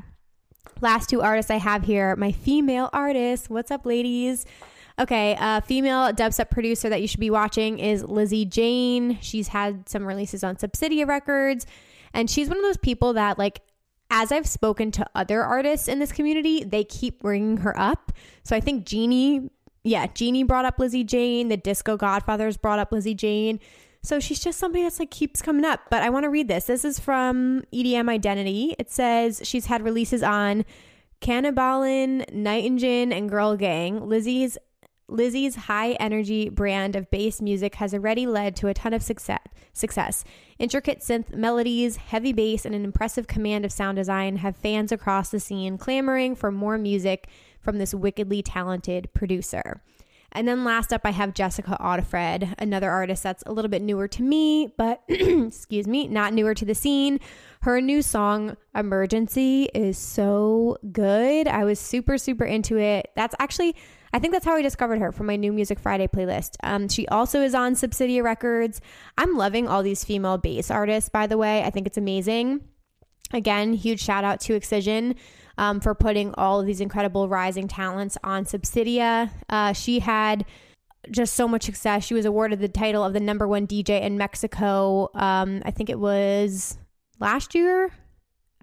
[0.81, 3.49] Last two artists I have here, my female artists.
[3.49, 4.45] What's up, ladies?
[4.99, 9.19] Okay, a female dubstep producer that you should be watching is Lizzie Jane.
[9.23, 11.67] She's had some releases on Subsidia Records,
[12.13, 13.63] and she's one of those people that, like,
[14.11, 18.13] as I've spoken to other artists in this community, they keep bringing her up.
[18.45, 19.49] So I think Jeannie
[19.85, 21.49] yeah, Jeannie brought up Lizzie Jane.
[21.49, 23.59] The Disco Godfathers brought up Lizzie Jane.
[24.05, 25.81] So she's just somebody that's like keeps coming up.
[25.91, 26.67] But I want to read this.
[26.67, 28.75] This is from EDM Identity.
[28.79, 30.65] It says she's had releases on
[31.21, 34.09] Cannibalin, Night Engine, and Girl Gang.
[34.09, 34.59] Lizzie's
[35.09, 39.43] Lizzie's high energy brand of bass music has already led to a ton of success.
[39.75, 40.25] Success.
[40.59, 45.29] Intricate synth melodies, heavy bass, and an impressive command of sound design have fans across
[45.29, 47.29] the scene clamoring for more music
[47.63, 49.83] from this wickedly talented producer.
[50.33, 54.09] And then last up, I have Jessica Audifred, another artist that's a little bit newer
[54.09, 57.21] to me, but excuse me, not newer to the scene.
[57.61, 61.47] Her new song, Emergency, is so good.
[61.47, 63.11] I was super, super into it.
[63.15, 63.77] That's actually,
[64.15, 66.57] I think that's how I discovered her from my new Music Friday playlist.
[66.63, 68.81] Um, she also is on Subsidia Records.
[69.19, 71.63] I'm loving all these female bass artists, by the way.
[71.63, 72.63] I think it's amazing.
[73.35, 75.15] Again, huge shout out to Excision
[75.63, 79.31] um, for putting all of these incredible rising talents on Subsidia.
[79.49, 80.45] Uh, she had
[81.09, 82.05] just so much success.
[82.05, 85.09] She was awarded the title of the number one DJ in Mexico.
[85.15, 86.79] Um, I think it was
[87.21, 87.93] last year.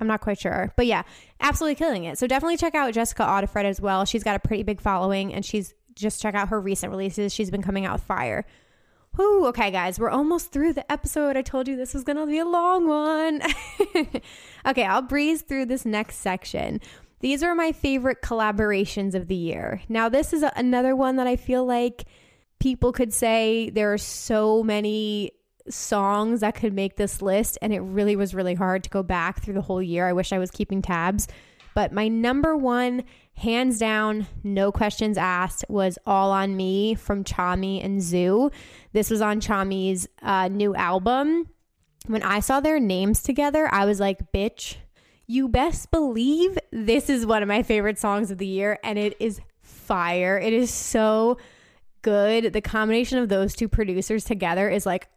[0.02, 0.74] I'm not quite sure.
[0.76, 1.04] But yeah,
[1.40, 2.18] absolutely killing it.
[2.18, 4.04] So definitely check out Jessica Audifred as well.
[4.04, 7.34] She's got a pretty big following and she's just check out her recent releases.
[7.34, 8.46] She's been coming out with fire.
[9.16, 11.36] Whew, okay, guys, we're almost through the episode.
[11.36, 13.42] I told you this was going to be a long one.
[14.66, 16.80] okay, I'll breeze through this next section.
[17.22, 19.82] These are my favorite collaborations of the year.
[19.90, 22.06] Now, this is a, another one that I feel like
[22.60, 25.32] people could say there are so many
[25.70, 29.42] songs that could make this list, and it really was really hard to go back
[29.42, 30.08] through the whole year.
[30.08, 31.28] I wish I was keeping tabs.
[31.80, 33.06] But my number one,
[33.36, 38.52] hands down, no questions asked, was All on Me from Tchami and Zhu.
[38.92, 41.48] This was on Tchami's uh, new album.
[42.08, 44.76] when I saw their names together, I was like, bitch,
[45.26, 49.16] you best believe this is one of my favorite songs of the year, and it
[49.22, 50.38] is fire.
[50.38, 51.38] It is so
[52.02, 52.52] good.
[52.52, 55.08] The combination of those two producers together is like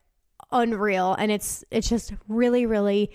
[0.53, 3.11] unreal, and it's it's just really, really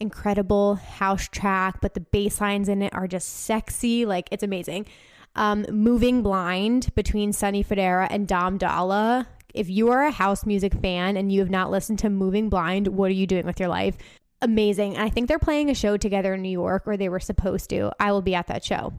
[0.00, 1.80] incredible house track.
[1.80, 4.04] But the bass lines in it are just sexy.
[4.06, 4.86] Like it's amazing.
[5.34, 10.74] Um, Moving Blind between Sonny Fodera and Dom Dolla if you are a house music
[10.74, 13.70] fan and you have not listened to Moving Blind, what are you doing with your
[13.70, 13.96] life?
[14.42, 14.98] Amazing.
[14.98, 17.90] I think they're playing a show together in New York, or they were supposed to.
[17.98, 18.92] I will be at that show.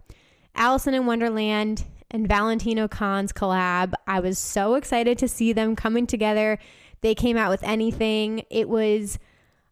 [0.56, 3.94] Alison in Wonderland and Valentino Khan's collab.
[4.08, 6.58] I was so excited to see them coming together.
[7.02, 8.44] They came out with anything.
[8.50, 9.20] It was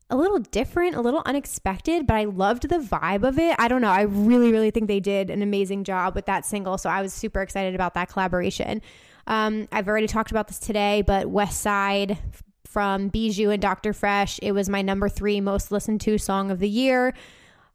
[0.10, 3.56] a little different, a little unexpected, but I loved the vibe of it.
[3.58, 3.90] I don't know.
[3.90, 6.78] I really, really think they did an amazing job with that single.
[6.78, 8.82] So I was super excited about that collaboration.
[9.28, 12.20] Um, I've already talked about this today, but West Side
[12.66, 13.94] from Bijou and Dr.
[13.94, 17.14] Fresch, it was my number three most listened to song of the year.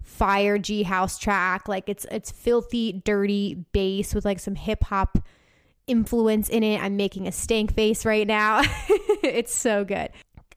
[0.02, 5.18] Fire G house track, like it's it's filthy, dirty bass with like some hip hop
[5.86, 6.82] influence in it.
[6.82, 8.62] I'm making a stank face right now.
[9.22, 10.10] it's so good.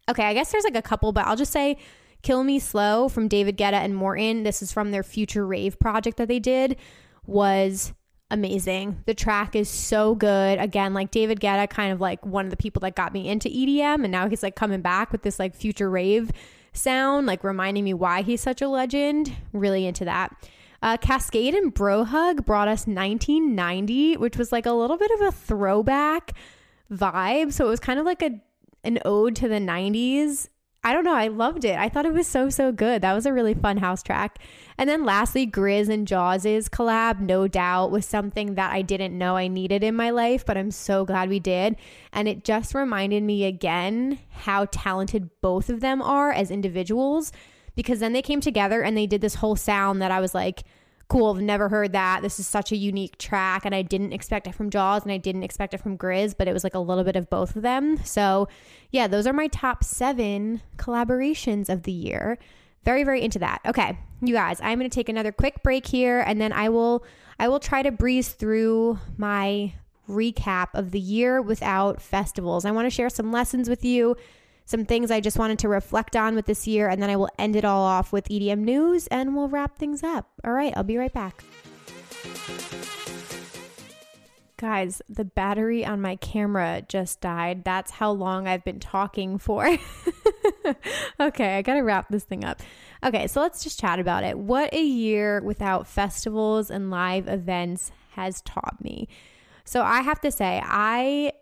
[0.10, 1.78] Okay, I guess there's like a couple, but I'll just say
[2.24, 4.43] Kill Me Slow from David Guetta and Morten.
[4.43, 6.78] This is from their Future Rave project that they did.
[7.26, 7.93] Was
[8.30, 9.01] amazing.
[9.06, 10.60] The track is so good.
[10.60, 13.47] Again, like David Guetta, kind of like one of the people that got me into
[13.47, 16.32] EDM, and now he's like coming back with this like future rave
[16.74, 19.32] sound, like reminding me why he's such a legend.
[19.54, 20.36] Really into that.
[20.82, 25.32] Uh, Kaskade and Brohug brought us 1990, which was like a little bit of a
[25.32, 26.34] throwback
[26.91, 27.54] vibe.
[27.54, 28.41] So it was kind of like a
[28.84, 30.49] an ode to the 90s
[30.86, 31.15] I don't know.
[31.15, 31.77] I loved it.
[31.79, 33.01] I thought it was so, so good.
[33.01, 34.39] That was a really fun house track.
[34.77, 39.38] And then lastly, GRiZ and Jauz's collab, no doubt, was something that I didn't know
[39.38, 41.77] I needed in my life, but I'm so glad we did.
[42.11, 47.31] And it just reminded me again how talented both of them are as individuals
[47.77, 50.63] because then they came together and they did this whole sound that I was like,
[51.14, 51.36] cool.
[51.36, 52.24] I've never heard that.
[52.24, 55.18] This is such a unique track, and I didn't expect it from Jauz, and I
[55.18, 57.61] didn't expect it from GRiZ, but it was like a little bit of both of
[57.61, 58.03] them.
[58.03, 58.47] So,
[58.89, 62.39] yeah, those are my top seven collaborations of the year.
[62.84, 63.61] Very, very into that.
[63.64, 67.05] Okay, you guys, I'm going to take another quick break here, and then I will,
[67.38, 69.74] I will try to breeze through my
[70.09, 72.66] recap of the year without festivals.
[72.66, 74.18] I want to share some lessons with you
[74.66, 77.30] some things I just wanted to reflect on with this year, and then I will
[77.38, 80.30] end it all off with EDM news and we'll wrap things up.
[80.43, 81.43] All right, I'll be right back.
[84.57, 87.66] Guys, the battery on my camera just died.
[87.66, 89.78] That's how long I've been talking for.
[91.20, 92.61] okay, I gotta wrap this thing up.
[93.03, 94.38] Okay, so let's just chat about it.
[94.38, 99.09] What a year without festivals and live events has taught me.
[99.66, 101.34] So I have to say, I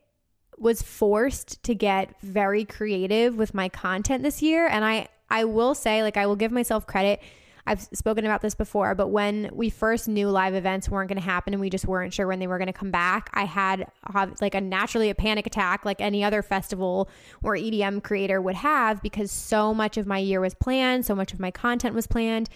[0.62, 5.74] was forced to get very creative with my content this year and I I will
[5.74, 7.22] say like I will give myself credit.
[7.66, 11.24] I've spoken about this before, but when we first knew live events weren't going to
[11.24, 13.86] happen and we just weren't sure when they were going to come back, I had
[14.14, 17.08] uh, like a naturally a panic attack like any other festival
[17.44, 21.34] or EDM creator would have because so much of my year was planned, so much
[21.34, 22.50] of my content was planned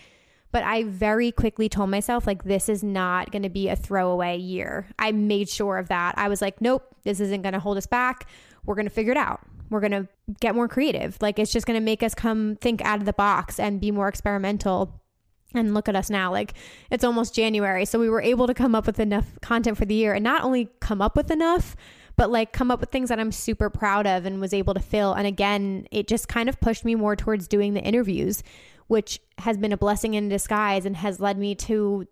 [0.55, 4.37] but I very quickly told myself, like, this is not going to be a throwaway
[4.37, 4.87] year.
[4.97, 6.17] I made sure of that.
[6.17, 8.25] I was like, nope, this isn't going to hold us back.
[8.65, 9.41] We're going to figure it out.
[9.69, 10.07] We're going to
[10.39, 11.17] get more creative.
[11.19, 13.91] Like, it's just going to make us come think out of the box and be
[13.91, 15.01] more experimental.
[15.53, 16.31] And look at us now.
[16.31, 16.53] Like,
[16.89, 17.83] it's almost January.
[17.83, 20.45] So we were able to come up with enough content for the year and not
[20.45, 21.75] only come up with enough,
[22.15, 24.79] but like come up with things that I'm super proud of and was able to
[24.79, 25.11] fill.
[25.11, 28.41] And again, it just kind of pushed me more towards doing the interviews,
[28.87, 32.07] which has been a blessing in disguise and has led me to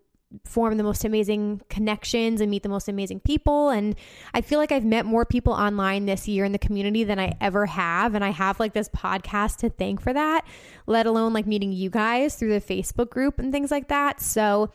[0.45, 3.69] form the most amazing connections and meet the most amazing people.
[3.69, 3.95] And
[4.33, 7.37] I feel like I've met more people online this year in the community than I
[7.39, 8.15] ever have.
[8.15, 10.45] And I have like this podcast to thank for that,
[10.87, 14.19] let alone like meeting you guys through the Facebook group and things like that.
[14.21, 14.71] So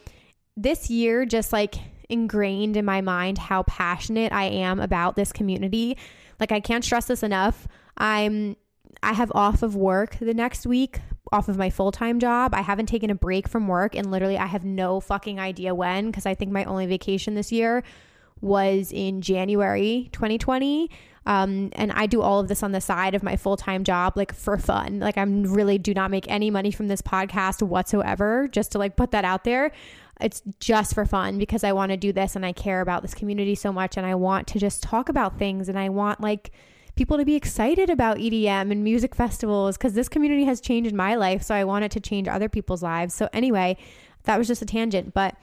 [0.57, 1.75] this year, just like
[2.09, 5.97] ingrained in my mind how passionate I am about this community.
[6.41, 7.67] Like, I can't stress this enough.
[7.97, 8.57] I'm
[9.03, 11.01] I have off of work the next week,
[11.33, 12.55] off of my full time job.
[12.55, 16.07] I haven't taken a break from work, and literally, I have no fucking idea when
[16.07, 17.83] because I think my only vacation this year
[18.41, 20.91] was in January 2020.
[21.27, 24.17] Um, and I do all of this on the side of my full time job,
[24.17, 25.01] like for fun.
[25.01, 28.97] Like, I'm really do not make any money from this podcast whatsoever, just to like
[28.97, 29.71] put that out there.
[30.21, 33.15] It's just for fun because I want to do this and I care about this
[33.15, 36.51] community so much and I want to just talk about things and I want like,
[36.99, 41.15] people to be excited about EDM and music festivals because this community has changed my
[41.15, 41.45] life.
[41.45, 43.15] So I want it to change other people's lives.
[43.15, 43.77] So, anyway,
[44.25, 45.15] that was just a tangent.
[45.15, 45.37] But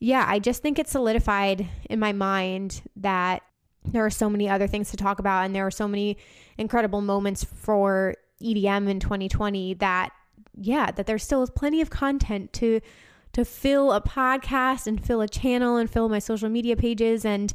[0.00, 3.42] yeah, I just think it solidified in my mind that
[3.86, 6.18] there are so many other things to talk about and there are so many
[6.58, 10.10] incredible moments for EDM in 2020 that
[10.60, 12.80] yeah, that there still is plenty of content to
[13.32, 17.54] to fill a podcast and fill a channel and fill my social media pages and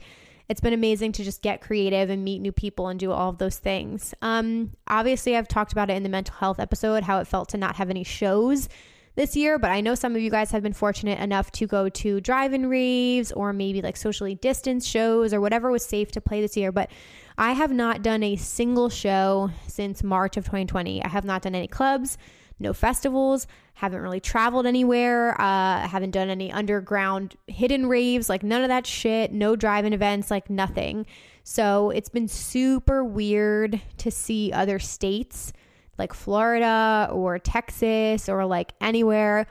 [0.49, 3.37] it's been amazing to just get creative and meet new people and do all of
[3.37, 4.13] those things.
[4.21, 7.57] Um, obviously, I've talked about it in the mental health episode, how it felt to
[7.57, 8.67] not have any shows
[9.15, 11.87] this year, but I know some of you guys have been fortunate enough to go
[11.87, 16.21] to drive in raves or maybe like socially distanced shows or whatever was safe to
[16.21, 16.71] play this year.
[16.71, 16.89] But
[17.37, 21.03] I have not done a single show since March of 2020.
[21.03, 22.17] I have not done any clubs
[22.59, 28.61] no festivals, haven't really traveled anywhere, uh, haven't done any underground hidden raves, like none
[28.61, 31.05] of that shit, no drive-in events, like nothing.
[31.43, 35.51] So it's been super weird to see other states
[35.97, 39.47] like Florida or Texas or like anywhere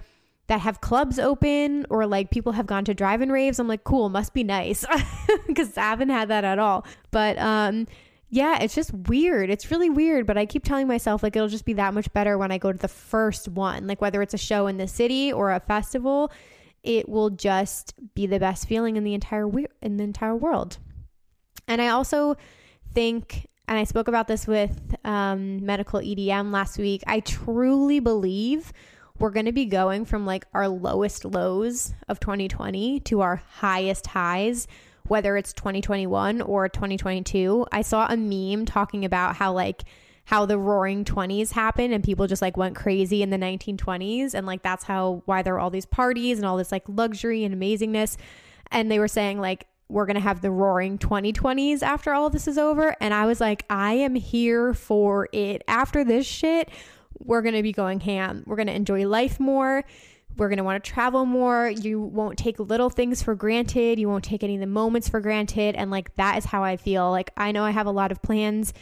[0.49, 3.59] that have clubs open or like people have gone to drive-in raves.
[3.59, 4.85] I'm like, cool, must be nice
[5.47, 6.85] because I haven't had that at all.
[7.11, 7.87] But um
[8.35, 9.51] yeah, it's just weird.
[9.51, 12.39] It's really weird, but I keep telling myself like it'll just be that much better
[12.39, 13.87] when I go to the first one.
[13.87, 16.33] Like whether it's a show in the city or a festival,
[16.83, 20.79] it will just be the best feeling in the entire we- in the entire world.
[21.69, 22.37] And I also
[22.95, 27.03] think and I spoke about this with um, medical EDM last week.
[27.07, 28.73] I truly believe
[29.19, 34.07] we're going to be going from like our lowest lows of 2020 to our highest
[34.07, 34.67] highs
[35.09, 37.67] whether it's 2021 or 2022.
[37.73, 39.83] I saw a meme talking about how like
[40.25, 44.47] how the roaring 20s happened and people just like went crazy in the 1920s and
[44.47, 47.55] like that's how why there were all these parties and all this like luxury and
[47.55, 48.17] amazingness.
[48.71, 52.49] And they were saying like we're going to have the roaring 2020s after all this
[52.49, 52.97] is over.
[53.01, 55.63] And I was like I am here for it.
[55.67, 56.71] After this shit
[57.19, 58.43] we're going to be going ham.
[58.47, 59.85] We're going to enjoy life more
[60.37, 61.69] we're going to want to travel more.
[61.69, 63.99] You won't take little things for granted.
[63.99, 65.75] You won't take any of the moments for granted.
[65.77, 67.11] And like that is how I feel.
[67.11, 68.73] Like I know I have a lot of plans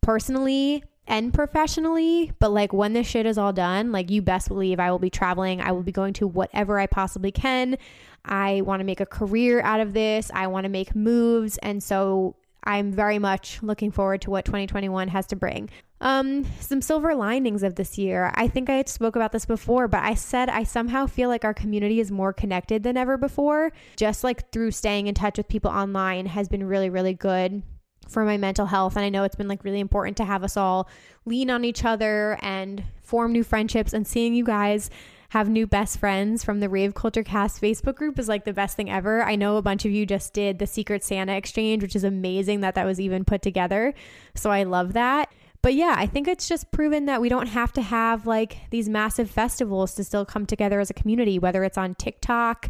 [0.00, 4.80] personally and professionally, but like when this shit is all done, like you best believe
[4.80, 5.60] I will be traveling.
[5.60, 7.76] I will be going to whatever I possibly can.
[8.24, 10.30] I want to make a career out of this.
[10.32, 11.58] I want to make moves.
[11.58, 15.68] And so I'm very much looking forward to what 2021 has to bring.
[16.04, 18.30] Um, some silver linings of this year.
[18.34, 21.54] I think I spoke about this before, but I said I somehow feel like our
[21.54, 23.72] community is more connected than ever before.
[23.96, 27.62] Just like through staying in touch with people online has been really, really good
[28.06, 28.96] for my mental health.
[28.96, 30.90] And I know it's been like really important to have us all
[31.24, 34.90] lean on each other and form new friendships and seeing you guys
[35.30, 38.76] have new best friends from the Rave Culture Cast Facebook group is like the best
[38.76, 39.22] thing ever.
[39.22, 42.60] I know a bunch of you just did the Secret Santa exchange, which is amazing
[42.60, 43.94] that that was even put together.
[44.34, 45.32] So I love that.
[45.64, 48.86] But yeah, I think it's just proven that we don't have to have like these
[48.86, 52.68] massive festivals to still come together as a community, whether it's on TikTok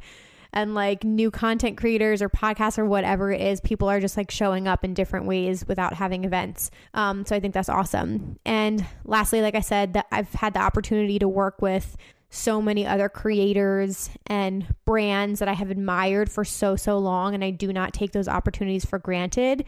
[0.53, 4.31] and like new content creators or podcasts or whatever it is, people are just like
[4.31, 6.71] showing up in different ways without having events.
[6.95, 8.39] Um, so I think that's awesome.
[8.47, 11.97] And lastly, like I said, that I've had the opportunity to work with
[12.31, 17.35] so many other creators and brands that I have admired for so, so long.
[17.35, 19.65] And I do not take those opportunities for granted.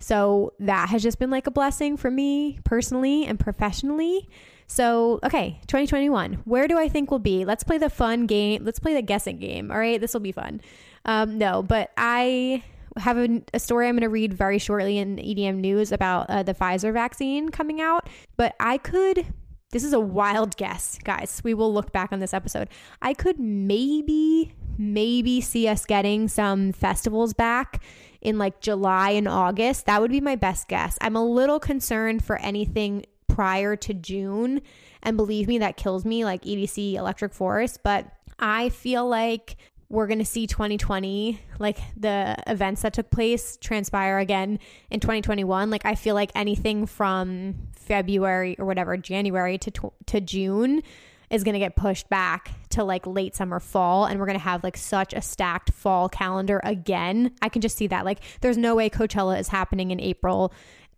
[0.00, 4.28] So that has just been like a blessing for me personally and professionally.
[4.66, 7.44] So, okay, 2021, where do I think we'll be?
[7.44, 8.64] Let's play the fun game.
[8.64, 9.70] Let's play the guessing game.
[9.70, 10.60] All right, this will be fun.
[11.04, 12.62] Um, no, but I
[12.96, 16.42] have a, a story I'm going to read very shortly in EDM news about uh,
[16.42, 18.08] the Pfizer vaccine coming out.
[18.36, 19.26] But I could
[19.70, 21.40] this is a wild guess, guys.
[21.44, 22.68] We will look back on this episode.
[23.02, 27.80] I could maybe, maybe see us getting some festivals back
[28.20, 29.86] in like July and August.
[29.86, 30.98] That would be my best guess.
[31.00, 34.60] I'm a little concerned for anything prior to June.
[35.02, 37.80] And believe me, that kills me, like EDC Electric Forest.
[37.82, 38.06] But
[38.38, 39.56] I feel like
[39.88, 44.58] we're going to see 2020, like the events that took place, transpire again
[44.90, 45.70] in 2021.
[45.70, 50.82] Like, I feel like anything from February or whatever, January to, to June
[51.30, 54.04] is going to get pushed back to like late summer, fall.
[54.04, 57.32] And we're going to have like such a stacked fall calendar again.
[57.40, 58.04] I can just see that.
[58.04, 60.52] Like, there's no way Coachella is happening in April.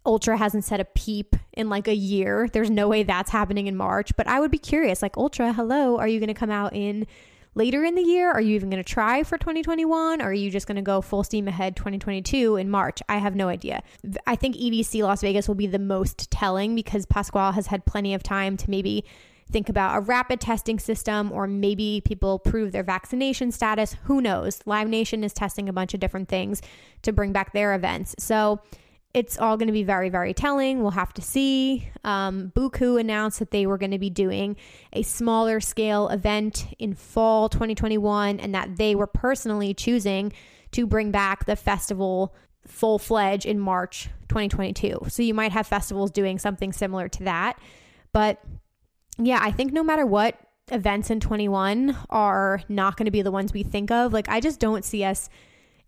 [0.04, 2.48] Ultra hasn't said a peep in like a year.
[2.52, 4.16] There's no way that's happening in March.
[4.16, 7.06] But I would be curious, like, Ultra, hello, are you going to come out in
[7.54, 8.30] later in the year?
[8.30, 10.20] Are you even going to try for 2021?
[10.20, 13.00] Or are you just going to go full steam ahead 2022 in March?
[13.08, 13.82] I have no idea.
[14.26, 18.14] I think EDC Las Vegas will be the most telling because Pasquale has had plenty
[18.14, 19.04] of time to maybe
[19.52, 23.96] think about a rapid testing system or maybe people prove their vaccination status.
[24.04, 24.60] Who knows?
[24.66, 26.62] Live Nation is testing a bunch of different things
[27.02, 28.14] to bring back their events.
[28.18, 28.60] So
[29.14, 30.80] it's all going to be very, very telling.
[30.80, 31.88] We'll have to see.
[32.02, 34.56] Um, Buku announced that they were going to be doing
[34.92, 40.32] a smaller scale event in fall 2021 and that they were personally choosing
[40.70, 42.34] to bring back the festival
[42.66, 45.00] full fledged in March 2022.
[45.08, 47.58] So you might have festivals doing something similar to that.
[48.12, 48.42] But
[49.26, 50.38] yeah, I think no matter what,
[50.70, 54.12] events in 21 are not going to be the ones we think of.
[54.12, 55.28] Like, I just don't see us.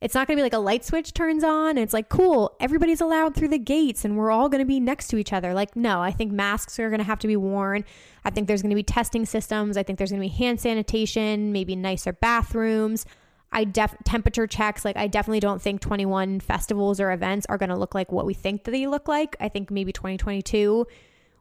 [0.00, 1.70] It's not going to be like a light switch turns on.
[1.70, 4.80] And it's like, cool, everybody's allowed through the gates and we're all going to be
[4.80, 5.54] next to each other.
[5.54, 7.84] Like, no, I think masks are going to have to be worn.
[8.24, 9.76] I think there's going to be testing systems.
[9.76, 13.06] I think there's going to be hand sanitation, maybe nicer bathrooms.
[13.50, 14.84] I def temperature checks.
[14.84, 18.26] Like, I definitely don't think 21 festivals or events are going to look like what
[18.26, 19.36] we think that they look like.
[19.40, 20.86] I think maybe 2022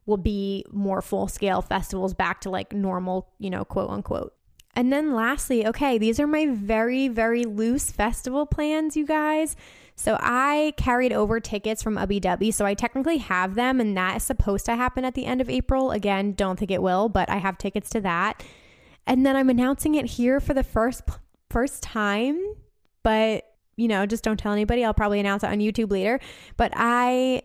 [0.06, 4.34] will be more full scale festivals back to like normal, you know, quote unquote.
[4.76, 9.56] And then lastly, okay, these are my very, very loose festival plans, you guys.
[9.96, 12.52] So I carried over tickets from Ubbi Dubbi.
[12.52, 15.50] So I technically have them, and that is supposed to happen at the end of
[15.50, 15.92] April.
[15.92, 18.44] Again, don't think it will, but I have tickets to that.
[19.06, 21.04] And then I'm announcing it here for the first
[21.50, 22.42] first time,
[23.04, 23.46] but
[23.76, 24.84] you know, just don't tell anybody.
[24.84, 26.20] I'll probably announce it on YouTube later.
[26.58, 27.44] But I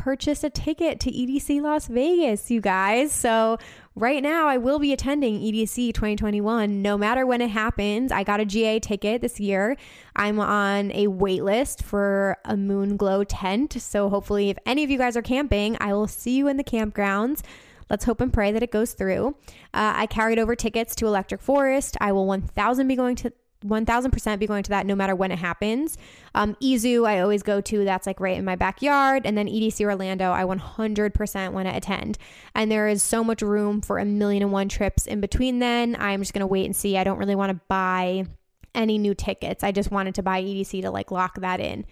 [0.00, 3.12] purchased a ticket to EDC Las Vegas, you guys.
[3.12, 3.58] So,
[3.94, 8.10] right now, I will be attending EDC 2021 no matter when it happens.
[8.10, 9.76] I got a GA ticket this year.
[10.16, 13.74] I'm on a wait list for a moon glow tent.
[13.74, 16.64] So, hopefully, if any of you guys are camping, I will see you in the
[16.64, 17.42] campgrounds.
[17.90, 19.36] Let's hope and pray that it goes through.
[19.74, 21.98] Uh, I carried over tickets to Electric Forest.
[22.00, 23.32] I will 1000 be going to
[23.64, 25.98] 1000% be going to that no matter when it happens.
[26.34, 29.26] Um, EZoo, I always go to, that's like right in my backyard.
[29.26, 32.18] And then EDC Orlando, I 100% want to attend.
[32.54, 35.96] And there is so much room for a million and one trips in between then.
[35.98, 36.96] I'm just going to wait and see.
[36.96, 38.26] I don't really want to buy
[38.74, 39.62] any new tickets.
[39.62, 41.84] I just wanted to buy EDC to like lock that in.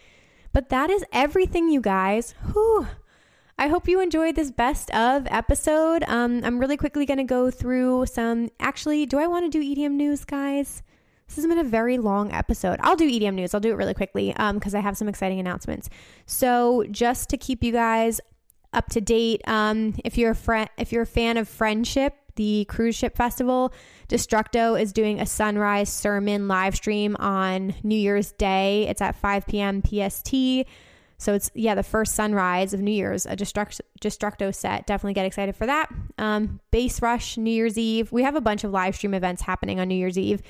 [0.53, 2.35] But that is everything, you guys.
[2.53, 2.87] Whew.
[3.61, 6.05] I hope you enjoyed this best of episode.
[6.07, 8.51] Um, I'm really quickly going to go through some.
[8.61, 10.83] Actually, do I want to do EDM news, guys?
[11.29, 12.79] This has been a very long episode.
[12.81, 13.55] I'll do EDM news.
[13.55, 15.89] I'll do it really quickly because um, I have some exciting announcements.
[16.27, 18.21] So just to keep you guys
[18.73, 22.65] up to date, um, if you're a friend, if you're a fan of Friendship, the
[22.69, 23.73] cruise ship festival,
[24.09, 28.87] Destructo is doing a sunrise sermon live stream on New Year's Day.
[28.89, 29.83] It's at 5 p.m.
[29.83, 30.35] PST.
[31.19, 34.87] So it's yeah, the first sunrise of New Year's, a Destruct- Destructo set.
[34.87, 35.91] Definitely get excited for that.
[36.17, 36.61] Um,
[37.03, 38.13] Rush, New Year's Eve.
[38.13, 40.41] We have a bunch of live stream events happening on New Year's Eve.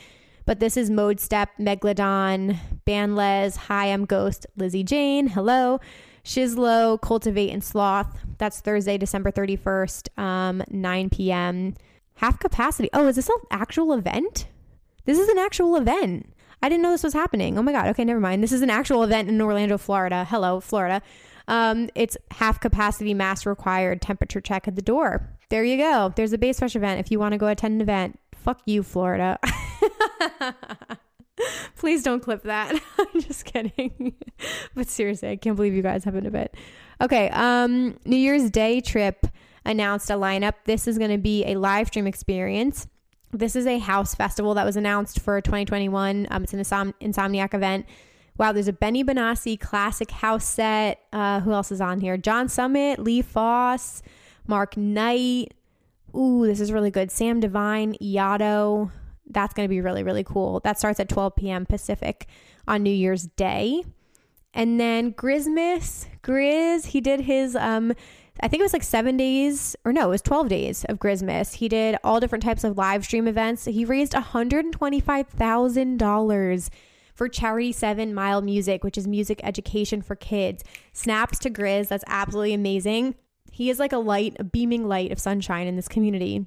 [0.48, 5.78] But this is Modestep, Megalodon, Banlez, Hi, I'm Ghost, Lizzie Jane, hello,
[6.24, 8.18] Shizlo, Cultivate, and Sloth.
[8.38, 11.74] That's Thursday, December 31st, um, 9 p.m.
[12.14, 12.88] Half capacity.
[12.94, 14.46] Oh, is this an actual event?
[15.04, 16.32] This is an actual event.
[16.62, 17.58] I didn't know this was happening.
[17.58, 17.88] Oh my God.
[17.88, 18.42] Okay, never mind.
[18.42, 20.24] This is an actual event in Orlando, Florida.
[20.24, 21.02] Hello, Florida.
[21.46, 25.28] Um, it's half capacity, mask required, temperature check at the door.
[25.50, 26.10] There you go.
[26.16, 28.18] There's a Bass Rush event if you want to go attend an event.
[28.48, 29.38] Fuck you, Florida.
[31.76, 32.74] Please don't clip that.
[32.98, 34.14] I'm just kidding.
[34.74, 36.52] but seriously, I can't believe you guys have an event.
[36.98, 39.26] Okay, um, New Year's Day trip
[39.66, 40.54] announced a lineup.
[40.64, 42.86] This is going to be a live stream experience.
[43.32, 46.28] This is a house festival that was announced for 2021.
[46.30, 47.84] Um, it's an Insom- Insomniac event.
[48.38, 51.02] Wow, there's a Benny Benassi classic house set.
[51.12, 52.16] Uh, who else is on here?
[52.16, 54.02] John Summit, Lee Foss,
[54.46, 55.52] Mark Knight.
[56.18, 57.10] Ooh, this is really good.
[57.10, 58.90] Sam Divine, Yotto
[59.30, 60.58] that's going to be really, really cool.
[60.60, 61.64] That starts at 12 p.m.
[61.66, 62.26] Pacific
[62.66, 63.84] on New Year's Day.
[64.54, 67.92] And then Grizmas, GRiZ, he did his, um,
[68.40, 71.56] I think it was like seven days, or no, it was 12 days of Grizmas.
[71.56, 73.66] He did all different types of live stream events.
[73.66, 76.68] He raised $125,000
[77.14, 80.64] for Charity 7 Mile Music, which is music education for kids.
[80.92, 83.16] Snaps to GRiZ, that's absolutely amazing.
[83.58, 86.46] He is like a light, a beaming light of sunshine in this community.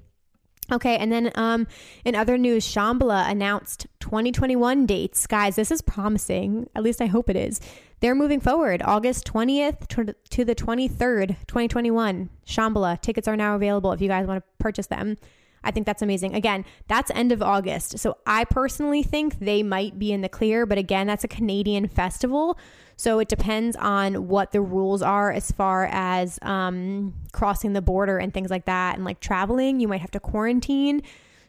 [0.71, 1.67] Okay, and then um,
[2.05, 5.27] in other news, Shambhala announced 2021 dates.
[5.27, 6.69] Guys, this is promising.
[6.73, 7.59] At least I hope it is.
[7.99, 9.89] They're moving forward August 20th
[10.29, 12.29] to the 23rd, 2021.
[12.47, 13.01] Shambhala.
[13.01, 15.17] Tickets are now available if you guys want to purchase them.
[15.65, 16.33] I think that's amazing.
[16.33, 17.99] Again, that's end of August.
[17.99, 21.89] So I personally think they might be in the clear, but again, that's a Canadian
[21.89, 22.57] festival.
[23.01, 28.19] So it depends on what the rules are as far as um, crossing the border
[28.19, 28.95] and things like that.
[28.95, 31.01] And like traveling, you might have to quarantine.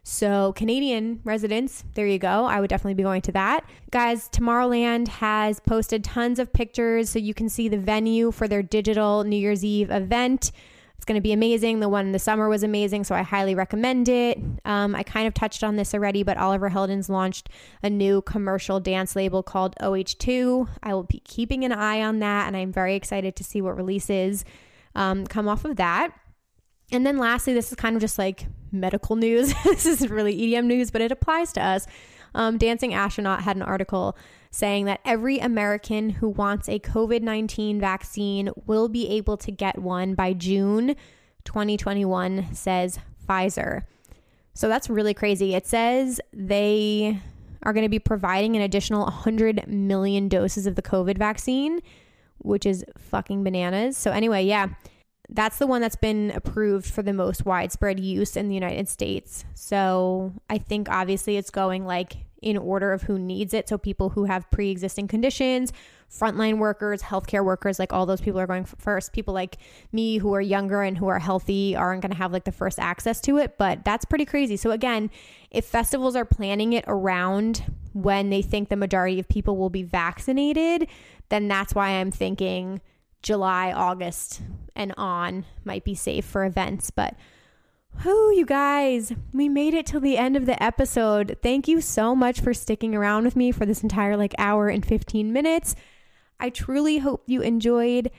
[0.02, 2.46] So, Canadian residents, there you go.
[2.46, 3.66] I would definitely be going to that.
[3.90, 8.62] Guys, Tomorrowland has posted tons of pictures so you can see the venue for their
[8.62, 10.52] digital New Year's Eve event.
[11.02, 11.80] It's going to be amazing.
[11.80, 14.38] The one in the summer was amazing, so I highly recommend it.
[14.64, 17.48] Um, I kind of touched on this already, but Oliver Heldens launched
[17.82, 20.68] a new commercial dance label called OH2.
[20.80, 23.76] I will be keeping an eye on that, and I'm very excited to see what
[23.76, 24.44] releases
[24.94, 26.12] um, come off of that.
[26.92, 29.52] And then lastly, this is kind of just like medical news.
[29.64, 31.84] this isn't really EDM news, but it applies to us.
[32.36, 34.16] Um, Dancing Astronaut had an article
[34.52, 39.78] saying that every American who wants a COVID 19 vaccine will be able to get
[39.78, 40.94] one by June
[41.44, 43.82] 2021, says Pfizer.
[44.54, 45.54] So that's really crazy.
[45.54, 47.18] It says they
[47.62, 51.80] are going to be providing an additional 100 million doses of the COVID vaccine,
[52.38, 53.96] which is fucking bananas.
[53.96, 54.68] So, anyway, yeah,
[55.30, 59.46] that's the one that's been approved for the most widespread use in the United States.
[59.54, 63.69] So, I think obviously it's going like in order of who needs it.
[63.69, 65.73] So, people who have pre existing conditions,
[66.10, 69.12] frontline workers, healthcare workers, like all those people are going first.
[69.12, 69.56] People like
[69.93, 72.78] me who are younger and who are healthy aren't going to have like the first
[72.78, 74.56] access to it, but that's pretty crazy.
[74.56, 75.10] So, again,
[75.51, 79.82] if festivals are planning it around when they think the majority of people will be
[79.82, 80.89] vaccinated,
[81.28, 82.81] then that's why I'm thinking
[83.23, 84.43] July, August,
[84.74, 86.90] and on might be safe for events.
[86.90, 87.14] But
[88.05, 91.39] Whoo, you guys, we made it till the end of the episode.
[91.40, 94.85] Thank you so much for sticking around with me for this entire like hour and
[94.85, 95.77] 15 minutes.
[96.40, 98.10] I truly hope you enjoyed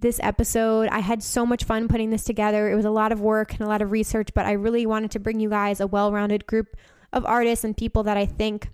[0.00, 0.88] this episode.
[0.88, 2.70] I had so much fun putting this together.
[2.70, 5.10] It was a lot of work and a lot of research, but I really wanted
[5.12, 6.76] to bring you guys a well rounded group
[7.12, 8.68] of artists and people that I think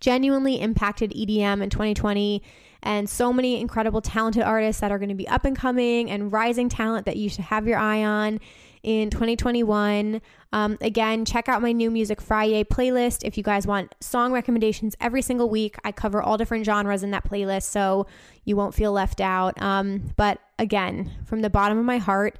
[0.00, 2.42] genuinely impacted EDM in 2020
[2.82, 6.32] and so many incredible talented artists that are going to be up and coming and
[6.32, 8.40] rising talent that you should have your eye on
[8.82, 10.20] in 2021.
[10.52, 14.96] Um, again, check out my new Music Friday playlist if you guys want song recommendations
[15.00, 15.76] every single week.
[15.84, 18.06] I cover all different genres in that playlist, so
[18.44, 19.60] you won't feel left out.
[19.60, 22.38] Um, but again, from the bottom of my heart,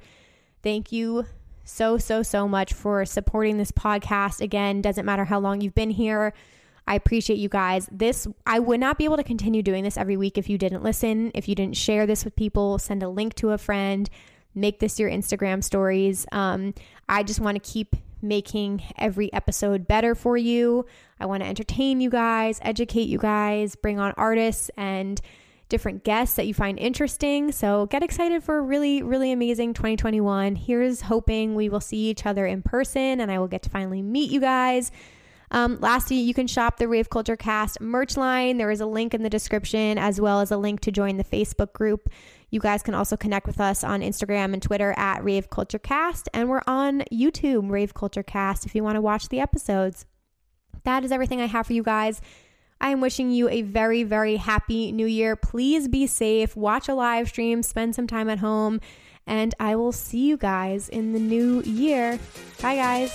[0.63, 1.25] thank you
[1.63, 4.41] so, so, so much for supporting this podcast.
[4.41, 6.33] Again, doesn't matter how long you've been here.
[6.87, 7.87] I appreciate you guys.
[7.91, 10.83] This, I would not be able to continue doing this every week if you didn't
[10.83, 14.09] listen, if you didn't share this with people, send a link to a friend
[14.53, 16.25] make this your Instagram stories.
[16.31, 16.73] Um,
[17.07, 20.85] I just want to keep making every episode better for you.
[21.19, 25.19] I want to entertain you guys, educate you guys, bring on artists and
[25.69, 27.51] different guests that you find interesting.
[27.51, 30.55] So get excited for a really, really amazing 2021.
[30.55, 34.01] Here's hoping we will see each other in person and I will get to finally
[34.01, 34.91] meet you guys.
[35.49, 38.57] Um, lastly, you can shop the Rave Culture Cast merch line.
[38.57, 41.23] There is a link in the description as well as a link to join the
[41.23, 42.09] Facebook group.
[42.51, 46.27] You guys can also connect with us on Instagram and Twitter at Rave Culture Cast,
[46.33, 50.05] and we're on YouTube, Rave Culture Cast, if you want to watch the episodes.
[50.83, 52.21] That is everything I have for you guys.
[52.81, 55.37] I am wishing you a very, very happy new year.
[55.37, 58.81] Please be safe, watch a live stream, spend some time at home,
[59.25, 62.19] and I will see you guys in the new year.
[62.61, 63.11] Bye, guys.